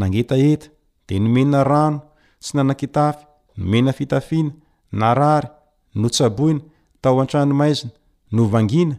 nangeta 0.00 0.36
eta 0.44 0.66
de 1.08 1.16
nomena 1.18 1.60
rano 1.70 1.98
tsy 2.40 2.52
nanakitafy 2.56 3.22
no 3.58 3.64
mena 3.72 3.92
fitafina 3.98 4.50
narary 5.00 5.48
no 6.00 6.06
tsaboiny 6.14 6.60
tao 7.02 7.16
an-trano 7.20 7.54
maizina 7.54 7.92
noian 8.32 8.96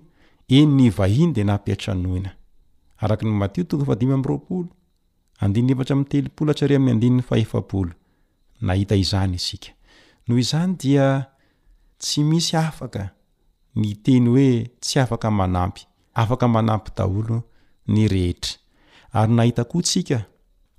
de 1.36 1.44
naan 1.50 2.26
arakynymatio 3.04 3.64
tofm 3.70 4.24
roaolo 4.28 4.70
sy 12.08 12.22
misy 12.30 12.54
afaka 12.66 13.04
nyteny 13.82 14.26
oe 14.36 14.50
sy 14.88 14.96
afka 15.04 15.28
maamy 15.38 15.82
aanampy 16.22 16.92
aoo 17.04 17.38
yayahao 19.18 19.82
sika 19.92 20.20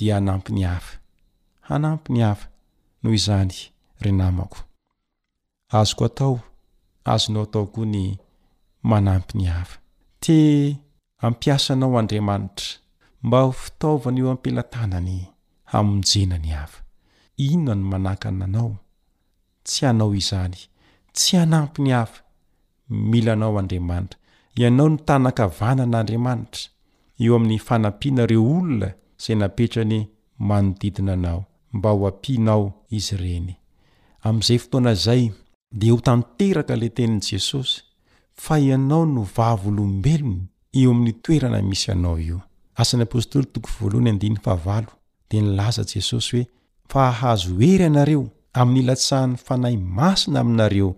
di 0.00 0.06
anampi 0.18 0.50
ny 0.56 0.64
hafa 0.70 0.94
hanampy 1.68 2.10
ny 2.16 2.20
hafa 2.26 2.46
noho 3.02 3.14
izany 3.18 3.52
ry 4.02 4.12
namako 4.18 4.58
azoko 5.78 6.04
atao 6.08 6.34
azonao 7.12 7.44
atao 7.46 7.64
koa 7.74 7.86
ny 7.94 8.04
manampy 8.90 9.34
ny 9.38 9.44
hafa 9.54 9.76
te 10.24 10.36
ampiasa 11.26 11.70
anao 11.76 11.98
andriamanitra 12.00 12.68
mba 13.24 13.38
ho 13.44 13.50
fitaovanaeo 13.60 14.30
ampelatanany 14.34 15.18
hamonjena 15.70 16.36
ny 16.42 16.48
hafa 16.60 16.80
inona 17.46 17.74
ny 17.82 17.86
manakana 17.90 18.44
anao 18.48 18.72
tsy 19.66 19.82
anao 19.90 20.10
izany 20.20 20.58
tsy 21.14 21.32
hanampy 21.40 21.80
ny 21.84 21.90
hafa 21.98 22.20
milanao 23.10 23.54
andriamanitra 23.60 24.18
ianao 24.60 24.88
ny 24.90 24.96
tanakavananaandriamanitra 25.06 26.62
eo 27.22 27.32
amin'ny 27.36 27.58
fanampiana 27.68 28.22
reo 28.30 28.44
olona 28.58 28.88
zay 29.26 29.34
napetrany 29.40 29.98
manodidinanao 30.48 31.40
mba 31.76 31.90
ho 31.96 32.02
apinao 32.10 32.64
izy 32.98 33.16
reny 33.22 33.54
am'izay 34.26 34.58
fotoana 34.62 34.92
zay 35.04 35.22
de 35.80 35.88
ho 35.92 35.98
tanteraka 36.08 36.74
le 36.80 36.88
teninyi 36.96 37.20
jesosy 37.30 37.76
fa 38.42 38.54
ianao 38.66 39.04
novavolombelony 39.16 40.40
eo 40.80 40.90
amin'ny 40.92 41.12
toerana 41.24 41.60
misy 41.70 41.88
anao 41.94 42.16
io 42.28 42.38
asan'ny 42.80 43.02
apstoly 43.06 43.46
di 45.30 45.38
nilaza 45.44 45.82
jesosy 45.94 46.36
hoe 46.40 46.44
fa 46.90 47.02
hahazo 47.10 47.50
ery 47.70 47.84
anareo 47.90 48.22
amin'ny 48.60 48.82
ilatsahan'ny 48.84 49.34
fanahy 49.46 49.76
masina 49.98 50.38
aminareo 50.42 50.90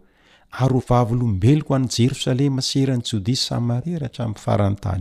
ary 0.63 0.75
ho 0.77 0.81
vavolombeloko 0.91 1.69
hoany 1.73 1.89
jerosalema 1.97 2.61
s 2.63 2.71
erany 2.81 3.03
jodia 3.09 3.37
samaria 3.47 3.97
aa 4.07 4.99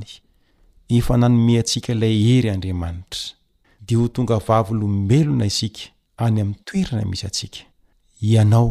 efa 0.97 1.15
nanome 1.17 1.59
atsika 1.59 1.91
ilay 1.93 2.17
hery 2.27 2.49
andriamanitra 2.49 3.19
de 3.87 3.93
ho 3.97 4.05
tonga 4.15 4.37
vavolombelona 4.47 5.45
isika 5.51 5.81
any 6.23 6.37
amin'ny 6.41 6.55
toerana 6.67 7.05
misy 7.11 7.25
atsika 7.29 7.59
ianao 8.29 8.69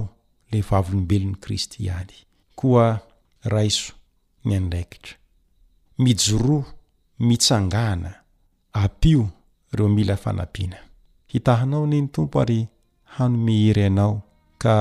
la 0.51 0.61
vavolombelon'ny 0.71 1.35
kristy 1.45 1.91
any 1.99 2.15
koa 2.61 3.01
raiso 3.53 3.93
ny 4.45 4.57
anraikitra 4.57 5.15
mijoroa 5.99 6.65
mitsangahna 7.19 8.13
ampio 8.73 9.29
reo 9.73 9.89
mila 9.89 10.17
fanapiana 10.17 10.77
hitahanao 11.33 11.87
nih 11.87 12.01
ny 12.03 12.09
tompo 12.15 12.41
ary 12.41 12.61
hanome 13.05 13.55
hery 13.67 13.83
ianao 13.83 14.23
ka 14.59 14.75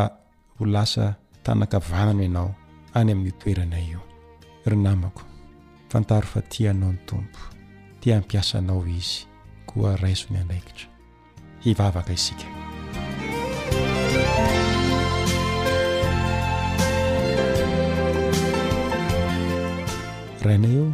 ho 0.58 0.66
lasa 0.66 1.16
tanakavanano 1.44 2.22
ianao 2.24 2.56
any 2.94 3.12
amin'ny 3.12 3.32
toerana 3.32 3.80
io 3.80 4.00
ry 4.66 4.76
namako 4.78 5.29
fantaro 5.90 6.26
fa 6.28 6.42
tianao 6.42 6.92
ny 6.94 6.98
tompo 7.06 7.40
tia 8.00 8.18
ampiasanao 8.18 8.86
izy 8.88 9.26
koa 9.66 9.96
raizo 9.98 10.28
miandraikitra 10.32 10.88
hivavaka 11.64 12.14
isika 12.14 12.46
raina 20.42 20.68
eo 20.68 20.94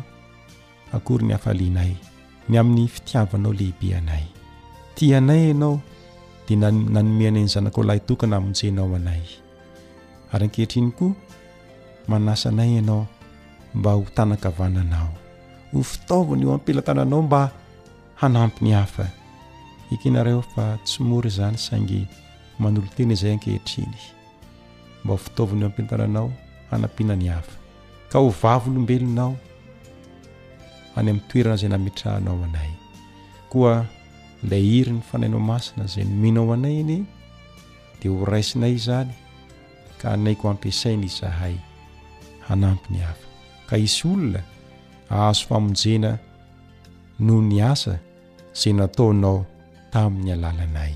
akory 0.93 1.25
ny 1.27 1.31
hafalianay 1.33 1.91
ny 2.49 2.55
amin'ny 2.59 2.87
fitiavanao 2.87 3.53
lehibe 3.53 3.91
anay 3.99 4.23
tianay 4.95 5.51
anao 5.51 5.81
dia 6.47 6.67
ananomeanay 6.67 7.43
ny 7.43 7.47
zanako 7.51 7.81
o 7.83 7.87
laytokana 7.89 8.35
hamontsenao 8.39 8.95
anay 8.95 9.23
ary 10.31 10.43
ankehitriny 10.47 10.91
koa 10.95 11.13
manasanay 12.07 12.77
anao 12.79 13.07
mba 13.75 13.91
ho 13.99 14.07
tanakavananao 14.15 15.11
ho 15.73 15.83
fitaoviny 15.83 16.45
o 16.47 16.51
ampilatananao 16.55 17.21
mba 17.27 17.43
hanampnyhaeofa 18.21 19.07
tsymory 20.85 21.29
zany 21.37 21.57
sagy 21.67 22.07
anolo 22.59 22.87
teny 22.97 23.15
zay 23.19 23.33
ankehitriny 23.35 23.97
mba 25.03 25.13
h 25.13 25.17
fitaovny 25.27 25.65
ampilatananao 25.67 26.31
anapinany 26.71 27.27
hafa 27.27 27.55
ka 28.11 28.15
ho 28.23 28.29
vavolombelonaoany 28.41 29.37
am'nyenay 31.75 32.71
aala 33.65 34.55
hiry 34.71 34.91
ny 34.95 35.01
fanainao 35.11 35.39
masina 35.51 35.83
zay 35.93 36.03
nominao 36.07 36.47
anayny 36.55 36.97
de 38.01 38.07
ho 38.09 38.23
raisinay 38.31 38.75
zanyk 38.87 39.13
aaiko 40.07 40.43
ampiasain'izahay 40.51 41.55
hanampiny 42.47 42.99
hafa 43.03 43.24
ka 43.65 43.75
isy 43.81 44.05
olona 44.05 44.41
ahazo 45.09 45.45
famonjena 45.49 46.11
noho 47.25 47.41
ni 47.41 47.57
asa 47.61 47.97
zay 48.53 48.73
nataonao 48.77 49.45
tamin'ny 49.89 50.31
alalanay 50.37 50.93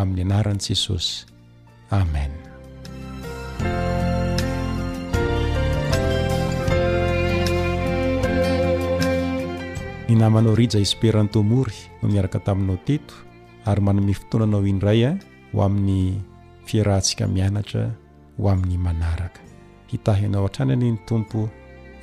amin'ny 0.00 0.24
anaran'i 0.24 0.62
jesosy 0.64 1.28
amen 1.92 2.32
ny 10.08 10.14
namanao 10.16 10.56
rija 10.56 10.80
esperantomory 10.80 11.76
no 12.00 12.04
miaraka 12.08 12.40
taminao 12.40 12.80
teto 12.88 13.12
ary 13.68 13.80
manome 13.84 14.12
fotoananao 14.16 14.64
indray 14.72 15.00
a 15.04 15.10
eh, 15.12 15.16
ho 15.52 15.58
amin'ny 15.68 16.24
fiarahntsika 16.66 17.28
mianatra 17.28 17.84
ho 18.40 18.44
amin'ny 18.52 18.78
manaraka 18.86 19.40
hitahianao 19.92 20.48
hatranyanyny 20.48 20.96
tompo 21.08 21.38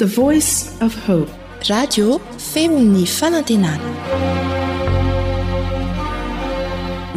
voice 0.00 0.70
f 0.88 0.94
hope 1.06 1.32
radio 1.68 2.20
femini 2.52 3.04
fanantenana 3.06 3.94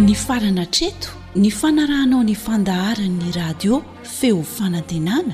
ny 0.08 0.14
farana 0.24 0.66
treto 0.78 1.10
ny 1.44 1.50
fanarahnao 1.60 2.22
ny 2.30 2.36
fandaharan'ny 2.46 3.30
radio 3.42 3.76
feo 4.18 4.38
fanantenana 4.58 5.34